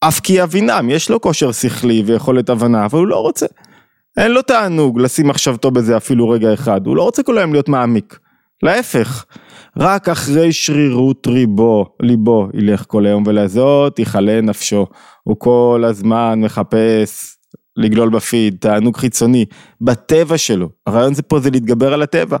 אף 0.00 0.20
כי 0.20 0.42
אבינם, 0.42 0.90
יש 0.90 1.10
לו 1.10 1.20
כושר 1.20 1.52
שכלי 1.52 2.02
ויכולת 2.06 2.50
הבנה, 2.50 2.84
אבל 2.84 2.98
הוא 2.98 3.06
לא 3.06 3.16
רוצה. 3.16 3.46
אין 4.16 4.30
לו 4.30 4.42
תענוג 4.42 5.00
לשים 5.00 5.28
מחשבתו 5.28 5.70
בזה 5.70 5.96
אפילו 5.96 6.28
רגע 6.28 6.54
אחד, 6.54 6.86
הוא 6.86 6.96
לא 6.96 7.02
רוצה 7.02 7.22
כל 7.22 7.38
היום 7.38 7.52
להיות 7.52 7.68
מעמיק. 7.68 8.18
להפך, 8.62 9.24
רק 9.76 10.08
אחרי 10.08 10.52
שרירות 10.52 11.26
ריבו, 11.26 11.86
ליבו, 12.02 12.48
ילך 12.54 12.84
כל 12.86 13.06
היום 13.06 13.22
ולזאת 13.26 13.98
יכלה 13.98 14.40
נפשו. 14.40 14.86
הוא 15.22 15.36
כל 15.38 15.84
הזמן 15.86 16.40
מחפש 16.40 17.37
לגלול 17.78 18.08
בפיד, 18.08 18.56
תענוג 18.60 18.96
חיצוני, 18.96 19.44
בטבע 19.80 20.38
שלו. 20.38 20.68
הרעיון 20.86 21.14
זה 21.14 21.22
פה 21.22 21.40
זה 21.40 21.50
להתגבר 21.50 21.94
על 21.94 22.02
הטבע. 22.02 22.36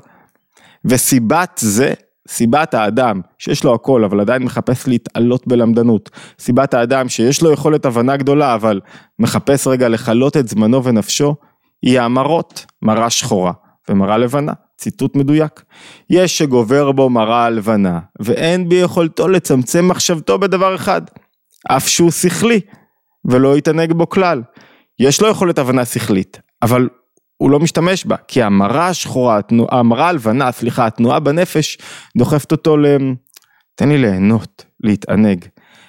וסיבת 0.84 1.60
זה, 1.62 1.94
סיבת 2.28 2.74
האדם 2.74 3.20
שיש 3.38 3.64
לו 3.64 3.74
הכל 3.74 4.04
אבל 4.04 4.20
עדיין 4.20 4.42
מחפש 4.42 4.88
להתעלות 4.88 5.46
בלמדנות, 5.46 6.10
סיבת 6.38 6.74
האדם 6.74 7.08
שיש 7.08 7.42
לו 7.42 7.52
יכולת 7.52 7.86
הבנה 7.86 8.16
גדולה 8.16 8.54
אבל 8.54 8.80
מחפש 9.18 9.66
רגע 9.66 9.88
לכלות 9.88 10.36
את 10.36 10.48
זמנו 10.48 10.84
ונפשו, 10.84 11.34
היא 11.82 12.00
המראות, 12.00 12.66
מראה 12.82 13.10
שחורה 13.10 13.52
ומראה 13.88 14.18
לבנה. 14.18 14.52
ציטוט 14.78 15.16
מדויק. 15.16 15.62
יש 16.10 16.38
שגובר 16.38 16.92
בו 16.92 17.10
מראה 17.10 17.50
לבנה, 17.50 17.98
ואין 18.20 18.68
ביכולתו 18.68 19.28
לצמצם 19.28 19.88
מחשבתו 19.88 20.38
בדבר 20.38 20.74
אחד, 20.74 21.02
אף 21.68 21.88
שהוא 21.88 22.10
שכלי, 22.10 22.60
ולא 23.24 23.56
יתענג 23.56 23.92
בו 23.92 24.08
כלל. 24.08 24.42
יש 25.00 25.20
לו 25.20 25.28
יכולת 25.28 25.58
הבנה 25.58 25.84
שכלית, 25.84 26.40
אבל 26.62 26.88
הוא 27.36 27.50
לא 27.50 27.60
משתמש 27.60 28.04
בה, 28.04 28.16
כי 28.28 28.42
המראה 28.42 28.88
השחורה, 28.88 29.40
המראה 29.70 30.08
הלבנה, 30.08 30.52
סליחה, 30.52 30.86
התנועה 30.86 31.20
בנפש, 31.20 31.78
דוחפת 32.16 32.52
אותו 32.52 32.76
ל... 32.76 32.86
תן 33.74 33.88
לי 33.88 33.98
ליהנות, 33.98 34.64
להתענג. 34.80 35.44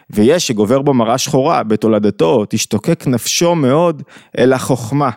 ויש 0.10 0.48
שגובר 0.48 0.82
בו 0.82 0.94
מראה 0.94 1.18
שחורה, 1.18 1.64
בתולדתו, 1.64 2.46
תשתוקק 2.50 3.08
נפשו 3.08 3.56
מאוד 3.56 4.04
אל 4.38 4.54
החוכמה, 4.54 5.10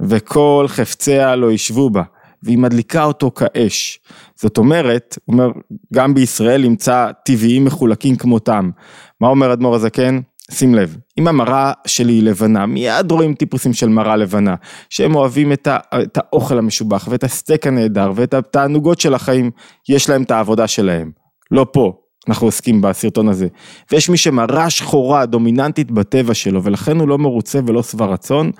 וכל 0.00 0.64
חפציה 0.68 1.36
לא 1.36 1.52
ישבו 1.52 1.90
בה. 1.90 2.02
והיא 2.42 2.58
מדליקה 2.58 3.04
אותו 3.04 3.30
כאש. 3.30 3.98
זאת 4.34 4.58
אומרת, 4.58 5.18
אומר, 5.28 5.48
גם 5.94 6.14
בישראל 6.14 6.64
ימצא 6.64 7.10
טבעיים 7.24 7.64
מחולקים 7.64 8.16
כמותם. 8.16 8.70
מה 9.20 9.28
אומר 9.28 9.52
אדמו"ר 9.52 9.74
הזקן? 9.74 10.20
שים 10.50 10.74
לב, 10.74 10.96
אם 11.18 11.28
המראה 11.28 11.72
שלי 11.86 12.12
היא 12.12 12.22
לבנה, 12.22 12.66
מיד 12.66 13.10
רואים 13.10 13.34
טיפוסים 13.34 13.72
של 13.72 13.88
מראה 13.88 14.16
לבנה, 14.16 14.54
שהם 14.90 15.14
אוהבים 15.14 15.52
את, 15.52 15.66
ה, 15.66 15.78
את 16.02 16.16
האוכל 16.18 16.58
המשובח 16.58 17.08
ואת 17.10 17.24
הסטייק 17.24 17.66
הנהדר 17.66 18.12
ואת 18.14 18.34
התענוגות 18.34 19.00
של 19.00 19.14
החיים, 19.14 19.50
יש 19.88 20.10
להם 20.10 20.22
את 20.22 20.30
העבודה 20.30 20.66
שלהם. 20.66 21.10
לא 21.50 21.66
פה, 21.72 21.92
אנחנו 22.28 22.46
עוסקים 22.46 22.80
בסרטון 22.80 23.28
הזה. 23.28 23.46
ויש 23.92 24.08
מי 24.08 24.16
שמראה 24.16 24.70
שחורה 24.70 25.26
דומיננטית 25.26 25.90
בטבע 25.90 26.34
שלו, 26.34 26.64
ולכן 26.64 27.00
הוא 27.00 27.08
לא 27.08 27.18
מרוצה 27.18 27.60
ולא 27.66 27.82
שבע 27.82 28.06
רצון, 28.06 28.50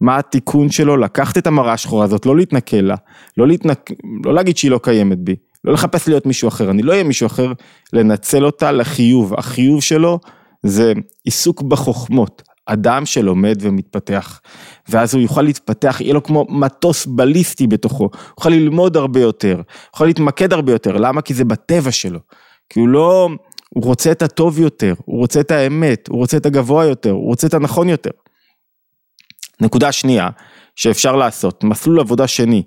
מה 0.00 0.18
התיקון 0.18 0.70
שלו, 0.70 0.96
לקחת 0.96 1.38
את 1.38 1.46
המראה 1.46 1.72
השחורה 1.72 2.04
הזאת, 2.04 2.26
לא 2.26 2.36
להתנכל 2.36 2.76
לה, 2.76 2.96
לא, 3.36 3.46
להתנק... 3.46 3.90
לא 4.24 4.34
להגיד 4.34 4.56
שהיא 4.56 4.70
לא 4.70 4.80
קיימת 4.82 5.18
בי, 5.18 5.36
לא 5.64 5.72
לחפש 5.72 6.08
להיות 6.08 6.26
מישהו 6.26 6.48
אחר, 6.48 6.70
אני 6.70 6.82
לא 6.82 6.92
אהיה 6.92 7.04
מישהו 7.04 7.26
אחר, 7.26 7.52
לנצל 7.92 8.44
אותה 8.44 8.72
לחיוב, 8.72 9.34
החיוב 9.34 9.82
שלו 9.82 10.18
זה 10.62 10.92
עיסוק 11.24 11.62
בחוכמות, 11.62 12.42
אדם 12.66 13.06
שלומד 13.06 13.58
ומתפתח, 13.60 14.40
ואז 14.88 15.14
הוא 15.14 15.22
יוכל 15.22 15.42
להתפתח, 15.42 16.00
יהיה 16.00 16.14
לו 16.14 16.22
כמו 16.22 16.46
מטוס 16.48 17.06
בליסטי 17.06 17.66
בתוכו, 17.66 18.04
הוא 18.04 18.10
יוכל 18.38 18.50
ללמוד 18.50 18.96
הרבה 18.96 19.20
יותר, 19.20 19.54
הוא 19.56 19.64
יוכל 19.94 20.06
להתמקד 20.06 20.52
הרבה 20.52 20.72
יותר, 20.72 20.96
למה? 20.96 21.22
כי 21.22 21.34
זה 21.34 21.44
בטבע 21.44 21.90
שלו, 21.90 22.20
כי 22.68 22.80
הוא 22.80 22.88
לא, 22.88 23.28
הוא 23.74 23.84
רוצה 23.84 24.12
את 24.12 24.22
הטוב 24.22 24.58
יותר, 24.58 24.94
הוא 25.04 25.18
רוצה 25.18 25.40
את 25.40 25.50
האמת, 25.50 26.08
הוא 26.08 26.18
רוצה 26.18 26.36
את 26.36 26.46
הגבוה 26.46 26.84
יותר, 26.84 27.10
הוא 27.10 27.26
רוצה 27.26 27.46
את 27.46 27.54
הנכון 27.54 27.88
יותר. 27.88 28.10
נקודה 29.60 29.92
שנייה 29.92 30.28
שאפשר 30.76 31.16
לעשות, 31.16 31.64
מסלול 31.64 32.00
עבודה 32.00 32.26
שני, 32.26 32.62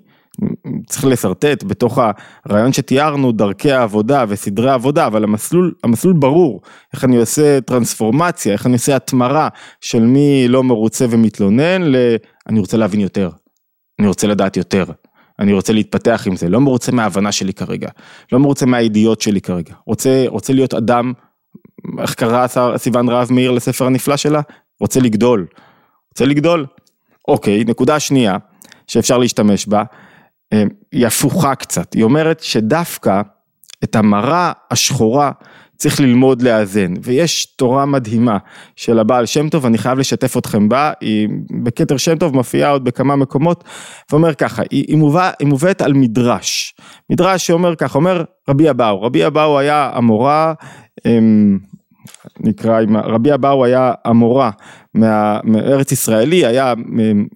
צריך 0.86 1.04
לשרטט 1.04 1.64
בתוך 1.64 1.98
הרעיון 2.44 2.72
שתיארנו 2.72 3.32
דרכי 3.32 3.72
העבודה 3.72 4.24
וסדרי 4.28 4.70
העבודה, 4.70 5.06
אבל 5.06 5.24
המסלול, 5.24 5.74
המסלול 5.84 6.14
ברור, 6.14 6.60
איך 6.92 7.04
אני 7.04 7.16
עושה 7.16 7.60
טרנספורמציה, 7.60 8.52
איך 8.52 8.66
אני 8.66 8.74
עושה 8.74 8.96
התמרה 8.96 9.48
של 9.80 10.04
מי 10.04 10.48
לא 10.48 10.64
מרוצה 10.64 11.06
ומתלונן 11.10 11.82
ל... 11.82 11.96
אני 12.48 12.60
רוצה 12.60 12.76
להבין 12.76 13.00
יותר, 13.00 13.30
אני 13.98 14.08
רוצה 14.08 14.26
לדעת 14.26 14.56
יותר, 14.56 14.84
אני 15.38 15.52
רוצה 15.52 15.72
להתפתח 15.72 16.22
עם 16.26 16.36
זה, 16.36 16.48
לא 16.48 16.60
מרוצה 16.60 16.92
מההבנה 16.92 17.32
שלי 17.32 17.52
כרגע, 17.52 17.88
לא 18.32 18.38
מרוצה 18.38 18.66
מהידיעות 18.66 19.20
שלי 19.20 19.40
כרגע, 19.40 19.74
רוצה, 19.86 20.24
רוצה 20.26 20.52
להיות 20.52 20.74
אדם, 20.74 21.12
איך 21.98 22.14
קרא 22.14 22.46
סיוון 22.76 23.08
רהב 23.08 23.32
מאיר 23.32 23.50
לספר 23.50 23.86
הנפלא 23.86 24.16
שלה? 24.16 24.40
רוצה 24.80 25.00
לגדול, 25.00 25.46
רוצה 26.10 26.24
לגדול, 26.24 26.66
אוקיי, 27.28 27.64
נקודה 27.64 28.00
שנייה 28.00 28.36
שאפשר 28.86 29.18
להשתמש 29.18 29.66
בה, 29.66 29.82
היא 30.92 31.06
הפוכה 31.06 31.54
קצת, 31.54 31.92
היא 31.94 32.04
אומרת 32.04 32.40
שדווקא 32.40 33.22
את 33.84 33.96
המראה 33.96 34.52
השחורה 34.70 35.30
צריך 35.76 36.00
ללמוד 36.00 36.42
לאזן, 36.42 36.94
ויש 37.02 37.46
תורה 37.46 37.86
מדהימה 37.86 38.38
של 38.76 38.98
הבעל 38.98 39.26
שם 39.26 39.48
טוב, 39.48 39.66
אני 39.66 39.78
חייב 39.78 39.98
לשתף 39.98 40.36
אתכם 40.36 40.68
בה, 40.68 40.92
היא 41.00 41.28
בכתר 41.64 41.96
שם 41.96 42.18
טוב 42.18 42.34
מופיעה 42.34 42.70
עוד 42.70 42.84
בכמה 42.84 43.16
מקומות, 43.16 43.64
ואומר 44.10 44.34
ככה, 44.34 44.62
היא, 44.70 44.84
היא, 44.88 44.96
מובא, 44.96 45.30
היא 45.38 45.48
מובאת 45.48 45.82
על 45.82 45.92
מדרש, 45.92 46.74
מדרש 47.10 47.46
שאומר 47.46 47.76
ככה, 47.76 47.98
אומר 47.98 48.24
רבי 48.48 48.70
אבאו, 48.70 49.02
רבי 49.02 49.26
אבאו 49.26 49.58
היה 49.58 49.90
המורה, 49.94 50.54
אמ, 51.06 51.58
נקרא, 52.40 52.80
רבי 53.04 53.34
אבאו 53.34 53.64
היה 53.64 53.92
המורה 54.04 54.50
מארץ 55.44 55.92
ישראלי, 55.92 56.46
היה, 56.46 56.74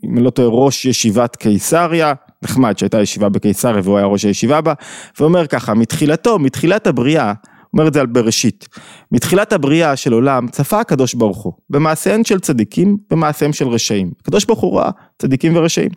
אם 0.05 0.19
לא 0.19 0.31
טועה, 0.31 0.49
ראש 0.49 0.85
ישיבת 0.85 1.37
קיסריה, 1.37 2.13
נחמד 2.43 2.79
שהייתה 2.79 3.01
ישיבה 3.01 3.29
בקיסריה 3.29 3.81
והוא 3.85 3.99
היה 3.99 4.07
ראש 4.07 4.25
הישיבה 4.25 4.61
בה, 4.61 4.73
ואומר 5.21 5.47
ככה, 5.47 5.75
מתחילתו, 5.75 6.39
מתחילת 6.39 6.87
הבריאה, 6.87 7.33
אומר 7.73 7.89
את 7.89 7.95
זה 7.95 8.01
על 8.01 8.07
בראשית, 8.07 8.69
מתחילת 9.13 9.53
הבריאה 9.53 9.97
של 9.97 10.13
עולם 10.13 10.49
צפה 10.49 10.81
הקדוש 10.81 11.15
ברוך 11.15 11.43
הוא, 11.43 11.53
במעשיהם 11.71 12.25
של 12.25 12.41
צדיקים, 12.41 12.97
במעשיהם 13.11 13.53
של 13.53 13.69
רשעים. 13.69 14.11
הקדוש 14.21 14.45
ברוך 14.45 14.61
הוא 14.61 14.79
ראה 14.79 14.91
צדיקים 15.19 15.57
ורשעים. 15.57 15.91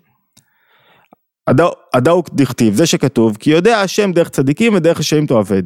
הדאוק 1.93 2.29
דכתיב, 2.33 2.73
זה 2.73 2.85
שכתוב, 2.85 3.37
כי 3.39 3.49
יודע 3.49 3.81
השם 3.81 4.11
דרך 4.11 4.29
צדיקים 4.29 4.75
ודרך 4.75 4.99
רשעים 4.99 5.25
תאבד. 5.25 5.63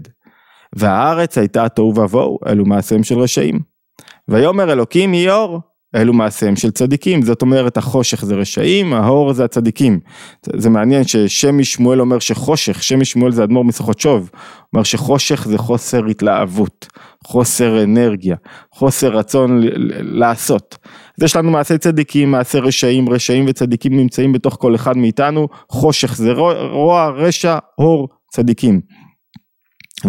והארץ 0.75 1.37
הייתה 1.37 1.69
תוהו 1.69 1.99
ובוהו, 1.99 2.39
אלו 2.47 2.65
מעשיהם 2.65 3.03
של 3.03 3.19
רשעים. 3.19 3.59
ויאמר 4.27 4.71
אלוקים 4.71 5.13
יהיה 5.13 5.35
אור, 5.35 5.61
אלו 5.95 6.13
מעשיהם 6.13 6.55
של 6.55 6.71
צדיקים, 6.71 7.21
זאת 7.21 7.41
אומרת 7.41 7.77
החושך 7.77 8.25
זה 8.25 8.35
רשעים, 8.35 8.93
האור 8.93 9.33
זה 9.33 9.45
הצדיקים. 9.45 9.99
זה 10.55 10.69
מעניין 10.69 11.03
ששם 11.03 11.57
משמואל 11.57 12.01
אומר 12.01 12.19
שחושך, 12.19 12.83
שם 12.83 12.99
משמואל 12.99 13.31
זה 13.31 13.43
אדמו"ר 13.43 13.63
מסכות 13.63 13.99
שוב, 13.99 14.29
אומר 14.73 14.83
שחושך 14.83 15.47
זה 15.47 15.57
חוסר 15.57 16.05
התלהבות, 16.05 16.87
חוסר 17.23 17.83
אנרגיה, 17.83 18.35
חוסר 18.73 19.17
רצון 19.17 19.61
לעשות. 19.99 20.77
אז 21.17 21.23
יש 21.23 21.35
לנו 21.35 21.51
מעשי 21.51 21.77
צדיקים, 21.77 22.31
מעשי 22.31 22.57
רשעים, 22.57 23.09
רשעים 23.09 23.45
וצדיקים 23.47 23.97
נמצאים 23.97 24.33
בתוך 24.33 24.57
כל 24.59 24.75
אחד 24.75 24.97
מאיתנו, 24.97 25.47
חושך 25.69 26.15
זה 26.15 26.31
רוע, 26.71 27.09
רשע, 27.09 27.57
אור, 27.77 28.07
צדיקים. 28.33 28.81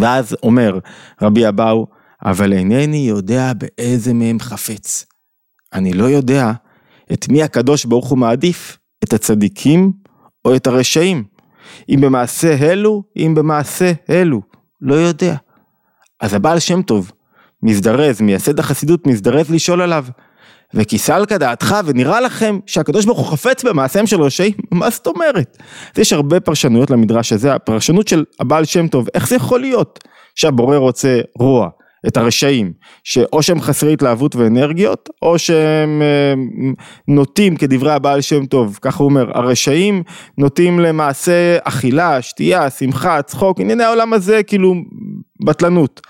ואז 0.01 0.37
אומר 0.42 0.79
רבי 1.22 1.49
אבאו, 1.49 1.87
אבל 2.25 2.53
אינני 2.53 3.09
יודע 3.09 3.53
באיזה 3.59 4.14
מהם 4.14 4.38
חפץ. 4.40 5.15
אני 5.72 5.92
לא 5.92 6.05
יודע 6.05 6.52
את 7.12 7.29
מי 7.29 7.42
הקדוש 7.42 7.85
ברוך 7.85 8.09
הוא 8.09 8.18
מעדיף, 8.18 8.79
את 9.05 9.12
הצדיקים 9.12 9.92
או 10.44 10.57
את 10.57 10.66
הרשעים. 10.66 11.24
אם 11.88 12.00
במעשה 12.00 12.57
אלו, 12.70 13.02
אם 13.16 13.35
במעשה 13.37 13.92
אלו, 14.11 14.42
לא 14.81 14.94
יודע. 14.94 15.37
אז 16.20 16.35
הבעל 16.35 16.59
שם 16.59 16.83
טוב 16.83 17.12
מזדרז, 17.62 18.20
מייסד 18.20 18.59
החסידות, 18.59 19.07
מזדרז 19.07 19.50
לשאול 19.50 19.83
עליו. 19.83 20.05
וכיסה 20.74 21.16
על 21.16 21.26
כדעתך 21.26 21.74
ונראה 21.85 22.20
לכם 22.20 22.59
שהקדוש 22.66 23.05
ברוך 23.05 23.18
הוא 23.18 23.26
חפץ 23.26 23.64
במעשיהם 23.64 24.07
של 24.07 24.22
רשעים? 24.22 24.52
מה 24.70 24.90
זאת 24.90 25.07
אומרת? 25.07 25.59
יש 25.98 26.12
הרבה 26.12 26.40
פרשנויות 26.40 26.90
למדרש 26.90 27.33
הזה, 27.33 27.55
הפרשנות 27.55 28.09
של 28.09 28.24
הבעל 28.40 28.64
שם 28.64 28.88
טוב, 28.88 29.07
איך 29.14 29.29
זה 29.29 29.37
יכול 29.37 29.61
להיות 29.61 30.05
שהבורא 30.35 30.76
רוצה 30.76 31.20
רוע? 31.38 31.68
את 32.09 32.16
הרשעים, 32.16 32.72
שאו 33.04 33.42
שהם 33.42 33.61
חסרי 33.61 33.92
התלהבות 33.92 34.37
ואנרגיות, 34.37 35.11
או 35.22 35.38
שהם 35.38 36.02
אה, 36.02 36.35
נוטים, 37.09 37.56
כדברי 37.56 37.92
הבעל 37.92 38.20
שם 38.20 38.46
טוב, 38.46 38.78
ככה 38.82 39.02
הוא 39.02 39.11
אומר, 39.11 39.38
הרשעים 39.38 40.02
נוטים 40.38 40.80
למעשה 40.80 41.59
אכילה, 41.64 42.22
שתייה, 42.22 42.70
שמחה, 42.70 43.22
צחוק, 43.22 43.61
ענייני 43.61 43.85
העולם 43.85 44.12
הזה 44.12 44.42
כאילו 44.42 44.74
בטלנות. 45.44 46.00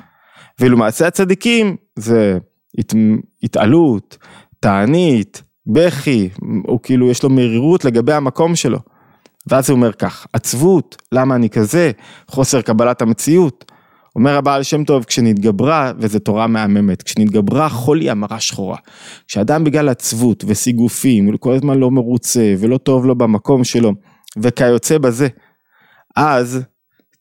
ואילו 0.61 0.77
מעשה 0.77 1.07
הצדיקים 1.07 1.77
זה 1.97 2.39
הת, 2.79 2.95
התעלות, 3.43 4.19
תענית, 4.61 5.43
בכי, 5.67 6.29
הוא 6.67 6.81
כאילו 6.83 7.11
יש 7.11 7.23
לו 7.23 7.31
מרירות 7.31 7.85
לגבי 7.85 8.13
המקום 8.13 8.57
שלו. 8.57 8.79
ואז 9.47 9.71
הוא 9.71 9.77
אומר 9.77 9.93
כך, 9.93 10.27
עצבות, 10.33 10.97
למה 11.13 11.35
אני 11.35 11.51
כזה, 11.51 11.91
חוסר 12.29 12.61
קבלת 12.61 13.03
המציאות. 13.03 13.73
אומר 14.17 14.37
הבעל 14.37 14.63
שם 14.63 14.85
טוב, 14.85 15.05
כשנתגברה, 15.05 15.93
וזו 15.99 16.19
תורה 16.19 16.47
מהממת, 16.47 17.03
כשנתגברה 17.03 17.69
חולי 17.69 18.11
המרה 18.11 18.41
שחורה. 18.41 18.77
כשאדם 19.29 19.65
בגלל 19.65 19.89
עצבות 19.89 20.45
וסיגופים, 20.47 21.27
הוא 21.27 21.35
כל 21.41 21.53
הזמן 21.53 21.79
לא 21.79 21.91
מרוצה 21.91 22.55
ולא 22.59 22.79
טוב 22.79 23.07
לו 23.07 23.15
במקום 23.15 23.65
שלו, 23.65 23.93
וכיוצא 24.39 24.99
בזה, 24.99 25.29
אז 26.17 26.63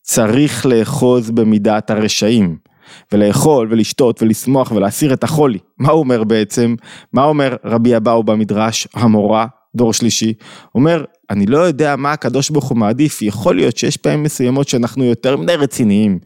צריך 0.02 0.66
לאחוז 0.66 1.30
במידת 1.30 1.90
הרשעים. 1.90 2.56
ולאכול 3.12 3.68
ולשתות 3.70 4.22
ולשמוח 4.22 4.72
ולהסיר 4.72 5.12
את 5.12 5.24
החולי. 5.24 5.58
מה 5.78 5.92
הוא 5.92 6.00
אומר 6.00 6.24
בעצם? 6.24 6.74
מה 7.12 7.24
אומר 7.24 7.56
רבי 7.64 7.96
אבאו 7.96 8.22
במדרש, 8.22 8.88
המורה, 8.94 9.46
דור 9.76 9.92
שלישי? 9.92 10.34
אומר, 10.74 11.04
אני 11.30 11.46
לא 11.46 11.58
יודע 11.58 11.96
מה 11.96 12.12
הקדוש 12.12 12.50
ברוך 12.50 12.64
הוא 12.64 12.78
מעדיף, 12.78 13.22
יכול 13.22 13.56
להיות 13.56 13.76
שיש 13.76 13.96
פעמים 13.96 14.22
מסוימות 14.22 14.68
שאנחנו 14.68 15.04
יותר 15.04 15.36
מדי 15.36 15.54
רציניים, 15.54 16.18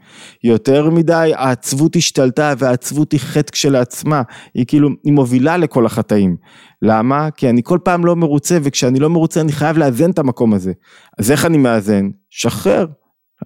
יותר 0.45 0.91
מדי 0.91 1.33
העצבות 1.37 1.97
השתלטה 1.97 2.55
והעצבות 2.59 3.13
היא 3.13 3.21
חטא 3.21 3.53
כשלעצמה, 3.53 4.23
היא 4.55 4.65
כאילו, 4.67 4.89
היא 5.05 5.13
מובילה 5.13 5.57
לכל 5.57 5.87
החטאים. 5.87 6.37
למה? 6.83 7.31
כי 7.31 7.51
אני 7.51 7.61
כל 7.65 7.79
פעם 7.85 8.05
לא 8.05 8.17
מרוצה 8.17 8.59
וכשאני 8.63 8.99
לא 8.99 9.11
מרוצה 9.11 9.41
אני 9.41 9.53
חייב 9.53 9.79
לאזן 9.79 10.11
את 10.11 10.19
המקום 10.19 10.55
הזה. 10.55 10.73
אז 11.19 11.31
איך 11.31 11.47
אני 11.47 11.59
מאזן? 11.59 12.09
שחרר. 12.31 12.87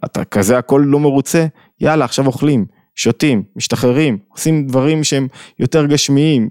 אתה 0.05 0.25
כזה 0.25 0.59
הכל 0.59 0.83
לא 0.87 1.01
מרוצה, 1.01 1.47
יאללה 1.81 2.05
עכשיו 2.05 2.27
אוכלים. 2.27 2.64
שותים, 2.94 3.42
משתחררים, 3.57 4.18
עושים 4.28 4.66
דברים 4.66 5.04
שהם 5.04 5.28
יותר 5.59 5.87
גשמיים, 5.87 6.48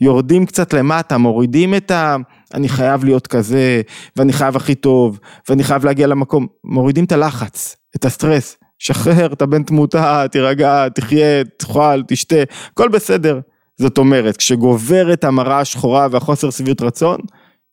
יורדים 0.00 0.46
קצת 0.46 0.72
למטה, 0.72 1.18
מורידים 1.18 1.74
את 1.74 1.90
ה... 1.90 2.16
אני 2.54 2.68
חייב 2.68 3.04
להיות 3.04 3.26
כזה, 3.26 3.82
ואני 4.16 4.32
חייב 4.32 4.56
הכי 4.56 4.74
טוב, 4.74 5.18
ואני 5.48 5.64
חייב 5.64 5.84
להגיע 5.84 6.06
למקום, 6.06 6.46
מורידים 6.64 7.04
את 7.04 7.12
הלחץ, 7.12 7.76
את 7.96 8.04
הסטרס, 8.04 8.56
שחרר, 8.78 9.32
אתה 9.32 9.46
בן 9.46 9.62
תמותה, 9.62 10.24
תירגע, 10.32 10.88
תחיה, 10.88 11.44
תאכל, 11.44 12.02
תשתה, 12.08 12.36
הכל 12.72 12.88
בסדר. 12.88 13.40
זאת 13.76 13.98
אומרת, 13.98 14.36
כשגוברת 14.36 15.24
המראה 15.24 15.60
השחורה 15.60 16.06
והחוסר 16.10 16.50
שביעות 16.50 16.82
רצון, 16.82 17.20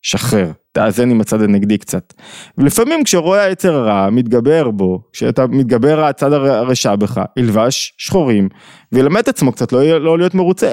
שחרר, 0.02 0.50
תאזן 0.76 1.10
עם 1.10 1.20
הצד 1.20 1.42
הנגדי 1.42 1.78
קצת. 1.78 2.14
ולפעמים 2.58 3.04
כשרואה 3.04 3.42
היצר 3.42 3.74
הרע 3.74 4.10
מתגבר 4.10 4.70
בו, 4.70 5.00
כשאתה 5.12 5.46
מתגבר 5.46 6.04
הצד 6.04 6.32
הרשע 6.32 6.96
בך, 6.96 7.20
ילבש 7.36 7.94
שחורים, 7.98 8.48
וילמד 8.92 9.20
את 9.20 9.28
עצמו 9.28 9.52
קצת 9.52 9.72
לא, 9.72 10.00
לא 10.00 10.18
להיות 10.18 10.34
מרוצה, 10.34 10.72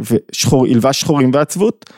ושחור, 0.00 0.66
ילבש 0.66 1.00
שחורים 1.00 1.30
ועצבות, 1.34 1.90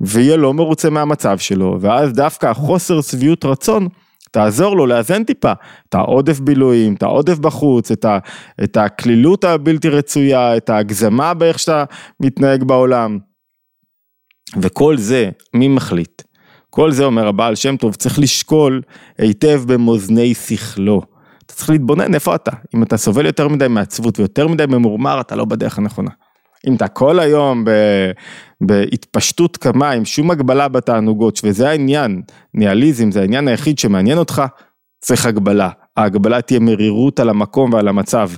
ויהיה 0.00 0.36
לא 0.36 0.54
מרוצה 0.54 0.90
מהמצב 0.90 1.38
שלו, 1.38 1.78
ואז 1.80 2.12
דווקא 2.12 2.46
החוסר 2.46 3.00
שביעות 3.00 3.44
רצון, 3.44 3.88
תעזור 4.30 4.76
לו 4.76 4.86
לאזן 4.86 5.24
טיפה 5.24 5.52
את 5.88 5.94
העודף 5.94 6.40
בילויים, 6.40 6.94
את 6.94 7.02
העודף 7.02 7.38
בחוץ, 7.38 7.90
את, 7.90 8.04
ה, 8.04 8.18
את 8.64 8.76
הקלילות 8.76 9.44
הבלתי 9.44 9.88
רצויה, 9.88 10.56
את 10.56 10.70
ההגזמה 10.70 11.34
באיך 11.34 11.58
שאתה 11.58 11.84
מתנהג 12.20 12.64
בעולם. 12.64 13.18
וכל 14.62 14.96
זה, 14.96 15.30
מי 15.54 15.68
מחליט? 15.68 16.22
כל 16.70 16.92
זה 16.92 17.04
אומר 17.04 17.26
הבעל 17.26 17.54
שם 17.54 17.76
טוב, 17.76 17.94
צריך 17.94 18.18
לשקול 18.18 18.82
היטב 19.18 19.62
במאזני 19.66 20.34
שכלו. 20.34 21.02
אתה 21.46 21.54
צריך 21.54 21.70
להתבונן 21.70 22.14
איפה 22.14 22.34
אתה. 22.34 22.50
אם 22.74 22.82
אתה 22.82 22.96
סובל 22.96 23.26
יותר 23.26 23.48
מדי 23.48 23.68
מעצבות 23.68 24.18
ויותר 24.18 24.48
מדי 24.48 24.66
ממורמר, 24.66 25.20
אתה 25.20 25.36
לא 25.36 25.44
בדרך 25.44 25.78
הנכונה. 25.78 26.10
אם 26.66 26.74
אתה 26.74 26.88
כל 26.88 27.20
היום 27.20 27.64
ב, 27.64 27.70
בהתפשטות 28.60 29.56
קמה 29.56 29.90
עם 29.90 30.04
שום 30.04 30.30
הגבלה 30.30 30.68
בתענוגות, 30.68 31.40
וזה 31.44 31.70
העניין, 31.70 32.22
ניאליזם 32.54 33.10
זה 33.10 33.20
העניין 33.20 33.48
היחיד 33.48 33.78
שמעניין 33.78 34.18
אותך, 34.18 34.42
צריך 35.00 35.26
הגבלה. 35.26 35.70
ההגבלה 35.96 36.42
תהיה 36.42 36.60
מרירות 36.60 37.20
על 37.20 37.28
המקום 37.28 37.72
ועל 37.72 37.88
המצב. 37.88 38.30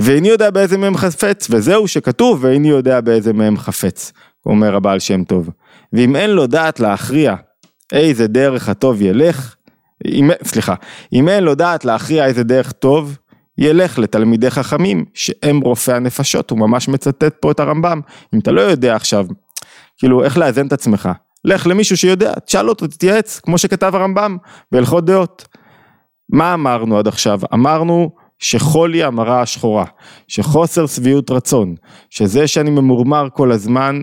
ואיני 0.00 0.28
יודע 0.28 0.50
באיזה 0.50 0.78
מהם 0.78 0.96
חפץ, 0.96 1.46
וזהו 1.50 1.88
שכתוב 1.88 2.44
ואיני 2.44 2.68
יודע 2.68 3.00
באיזה 3.00 3.32
מהם 3.32 3.56
חפץ. 3.56 4.12
אומר 4.46 4.76
הבעל 4.76 4.98
שם 4.98 5.24
טוב. 5.24 5.50
ואם 5.92 6.16
אין 6.16 6.30
לו 6.30 6.46
דעת 6.46 6.80
להכריע 6.80 7.34
איזה 7.92 8.26
דרך 8.26 8.68
הטוב 8.68 9.02
ילך, 9.02 9.54
אם, 10.06 10.30
סליחה, 10.44 10.74
אם 11.12 11.28
אין 11.28 11.44
לו 11.44 11.54
דעת 11.54 11.84
להכריע 11.84 12.26
איזה 12.26 12.42
דרך 12.44 12.72
טוב, 12.72 13.18
ילך 13.58 13.98
לתלמידי 13.98 14.50
חכמים 14.50 15.04
שהם 15.14 15.60
רופאי 15.60 15.94
הנפשות, 15.94 16.50
הוא 16.50 16.58
ממש 16.58 16.88
מצטט 16.88 17.34
פה 17.40 17.50
את 17.50 17.60
הרמב"ם. 17.60 18.00
אם 18.34 18.38
אתה 18.38 18.52
לא 18.52 18.60
יודע 18.60 18.96
עכשיו, 18.96 19.26
כאילו 19.98 20.24
איך 20.24 20.38
לאזן 20.38 20.66
את 20.66 20.72
עצמך, 20.72 21.08
לך 21.44 21.66
למישהו 21.66 21.96
שיודע, 21.96 22.32
תשאל 22.46 22.68
אותו, 22.68 22.86
תתייעץ, 22.86 23.40
כמו 23.40 23.58
שכתב 23.58 23.94
הרמב"ם 23.94 24.36
בהלכות 24.72 25.04
דעות. 25.04 25.48
מה 26.28 26.54
אמרנו 26.54 26.98
עד 26.98 27.08
עכשיו? 27.08 27.40
אמרנו 27.54 28.10
שחולי 28.38 29.02
המרה 29.02 29.42
השחורה, 29.42 29.84
שחוסר 30.28 30.86
שביעות 30.86 31.30
רצון, 31.30 31.74
שזה 32.10 32.46
שאני 32.46 32.70
ממורמר 32.70 33.28
כל 33.34 33.52
הזמן, 33.52 34.02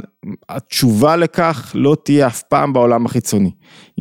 התשובה 0.50 1.16
לכך 1.16 1.72
לא 1.76 1.98
תהיה 2.04 2.28
אף 2.28 2.42
פעם 2.42 2.74
בעולם 2.74 3.06
החיצוני. 3.06 3.52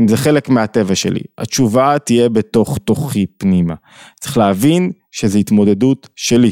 אם 0.00 0.08
זה 0.08 0.16
חלק 0.16 0.48
מהטבע 0.48 0.94
שלי, 0.94 1.20
התשובה 1.38 1.98
תהיה 1.98 2.28
בתוך 2.28 2.78
תוכי 2.84 3.26
פנימה. 3.26 3.74
צריך 4.20 4.38
להבין 4.38 4.92
שזו 5.10 5.38
התמודדות 5.38 6.08
שלי. 6.16 6.50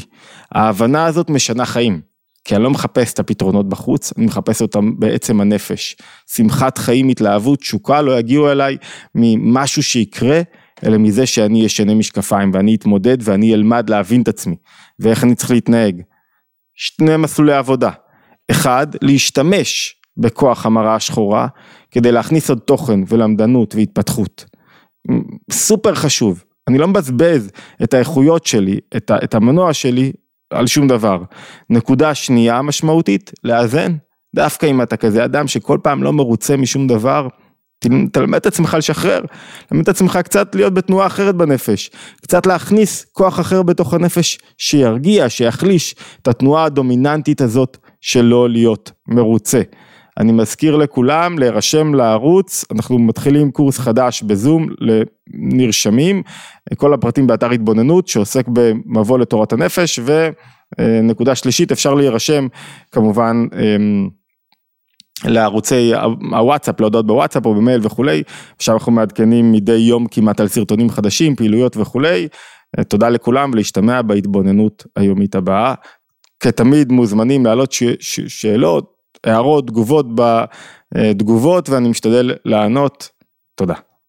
ההבנה 0.51 1.05
הזאת 1.05 1.29
משנה 1.29 1.65
חיים. 1.65 2.13
כי 2.45 2.55
אני 2.55 2.63
לא 2.63 2.69
מחפש 2.69 3.13
את 3.13 3.19
הפתרונות 3.19 3.69
בחוץ, 3.69 4.13
אני 4.17 4.25
מחפש 4.25 4.61
אותם 4.61 4.99
בעצם 4.99 5.41
הנפש. 5.41 5.95
שמחת 6.35 6.77
חיים, 6.77 7.09
התלהבות, 7.09 7.59
תשוקה 7.59 8.01
לא 8.01 8.19
יגיעו 8.19 8.51
אליי 8.51 8.77
ממשהו 9.15 9.83
שיקרה, 9.83 10.41
אלא 10.85 10.97
מזה 10.97 11.25
שאני 11.25 11.65
אשנה 11.65 11.95
משקפיים 11.95 12.51
ואני 12.53 12.75
אתמודד 12.75 13.17
ואני 13.21 13.53
אלמד 13.53 13.89
להבין 13.89 14.21
את 14.21 14.27
עצמי 14.27 14.55
ואיך 14.99 15.23
אני 15.23 15.35
צריך 15.35 15.51
להתנהג. 15.51 16.01
שני 16.75 17.17
מסלולי 17.17 17.53
עבודה. 17.53 17.91
אחד, 18.51 18.87
להשתמש 19.01 19.95
בכוח 20.17 20.65
המראה 20.65 20.95
השחורה 20.95 21.47
כדי 21.91 22.11
להכניס 22.11 22.49
עוד 22.49 22.59
תוכן 22.59 22.99
ולמדנות 23.07 23.75
והתפתחות. 23.75 24.45
סופר 25.51 25.95
חשוב. 25.95 26.43
אני 26.67 26.77
לא 26.77 26.87
מבזבז 26.87 27.49
את 27.83 27.93
האיכויות 27.93 28.45
שלי, 28.45 28.79
את, 28.97 29.11
ה, 29.11 29.17
את 29.23 29.35
המנוע 29.35 29.73
שלי 29.73 30.11
על 30.49 30.67
שום 30.67 30.87
דבר. 30.87 31.23
נקודה 31.69 32.15
שנייה 32.15 32.61
משמעותית, 32.61 33.31
לאזן. 33.43 33.95
דווקא 34.35 34.65
אם 34.65 34.81
אתה 34.81 34.97
כזה 34.97 35.25
אדם 35.25 35.47
שכל 35.47 35.77
פעם 35.83 36.03
לא 36.03 36.13
מרוצה 36.13 36.57
משום 36.57 36.87
דבר, 36.87 37.27
תלמד 38.11 38.35
את 38.35 38.45
עצמך 38.45 38.75
לשחרר, 38.79 39.21
תלמד 39.67 39.81
את 39.81 39.89
עצמך 39.89 40.19
קצת 40.23 40.55
להיות 40.55 40.73
בתנועה 40.73 41.07
אחרת 41.07 41.35
בנפש, 41.35 41.91
קצת 42.21 42.45
להכניס 42.45 43.05
כוח 43.11 43.39
אחר 43.39 43.61
בתוך 43.63 43.93
הנפש 43.93 44.39
שירגיע, 44.57 45.29
שיחליש 45.29 45.95
את 46.21 46.27
התנועה 46.27 46.63
הדומיננטית 46.63 47.41
הזאת 47.41 47.77
של 48.01 48.21
לא 48.21 48.49
להיות 48.49 48.91
מרוצה. 49.07 49.61
אני 50.17 50.31
מזכיר 50.31 50.75
לכולם 50.75 51.39
להירשם 51.39 51.93
לערוץ, 51.93 52.65
אנחנו 52.71 52.99
מתחילים 52.99 53.51
קורס 53.51 53.79
חדש 53.79 54.23
בזום 54.23 54.67
לנרשמים, 54.79 56.23
כל 56.77 56.93
הפרטים 56.93 57.27
באתר 57.27 57.51
התבוננות 57.51 58.07
שעוסק 58.07 58.45
במבוא 58.47 59.19
לתורת 59.19 59.53
הנפש 59.53 59.99
ונקודה 60.79 61.35
שלישית 61.35 61.71
אפשר 61.71 61.93
להירשם 61.93 62.47
כמובן 62.91 63.47
אמ, 63.53 64.09
לערוצי 65.25 65.91
הוואטסאפ, 66.31 66.79
להודעות 66.79 67.07
בוואטסאפ 67.07 67.45
או 67.45 67.55
במייל 67.55 67.79
וכולי, 67.83 68.23
עכשיו 68.55 68.75
אנחנו 68.75 68.91
מעדכנים 68.91 69.51
מדי 69.51 69.75
יום 69.75 70.07
כמעט 70.07 70.39
על 70.39 70.47
סרטונים 70.47 70.89
חדשים, 70.89 71.35
פעילויות 71.35 71.77
וכולי, 71.77 72.27
תודה 72.87 73.09
לכולם 73.09 73.51
ולהשתמע 73.53 74.01
בהתבוננות 74.01 74.85
היומית 74.95 75.35
הבאה. 75.35 75.73
כתמיד 76.39 76.91
מוזמנים 76.91 77.45
להעלות 77.45 77.71
ש... 77.71 77.83
ש... 77.99 78.19
שאלות, 78.21 78.93
הערות, 79.23 79.67
תגובות 79.67 80.05
בתגובות 80.95 81.69
ואני 81.69 81.89
משתדל 81.89 82.31
לענות, 82.45 83.09
תודה. 83.55 83.75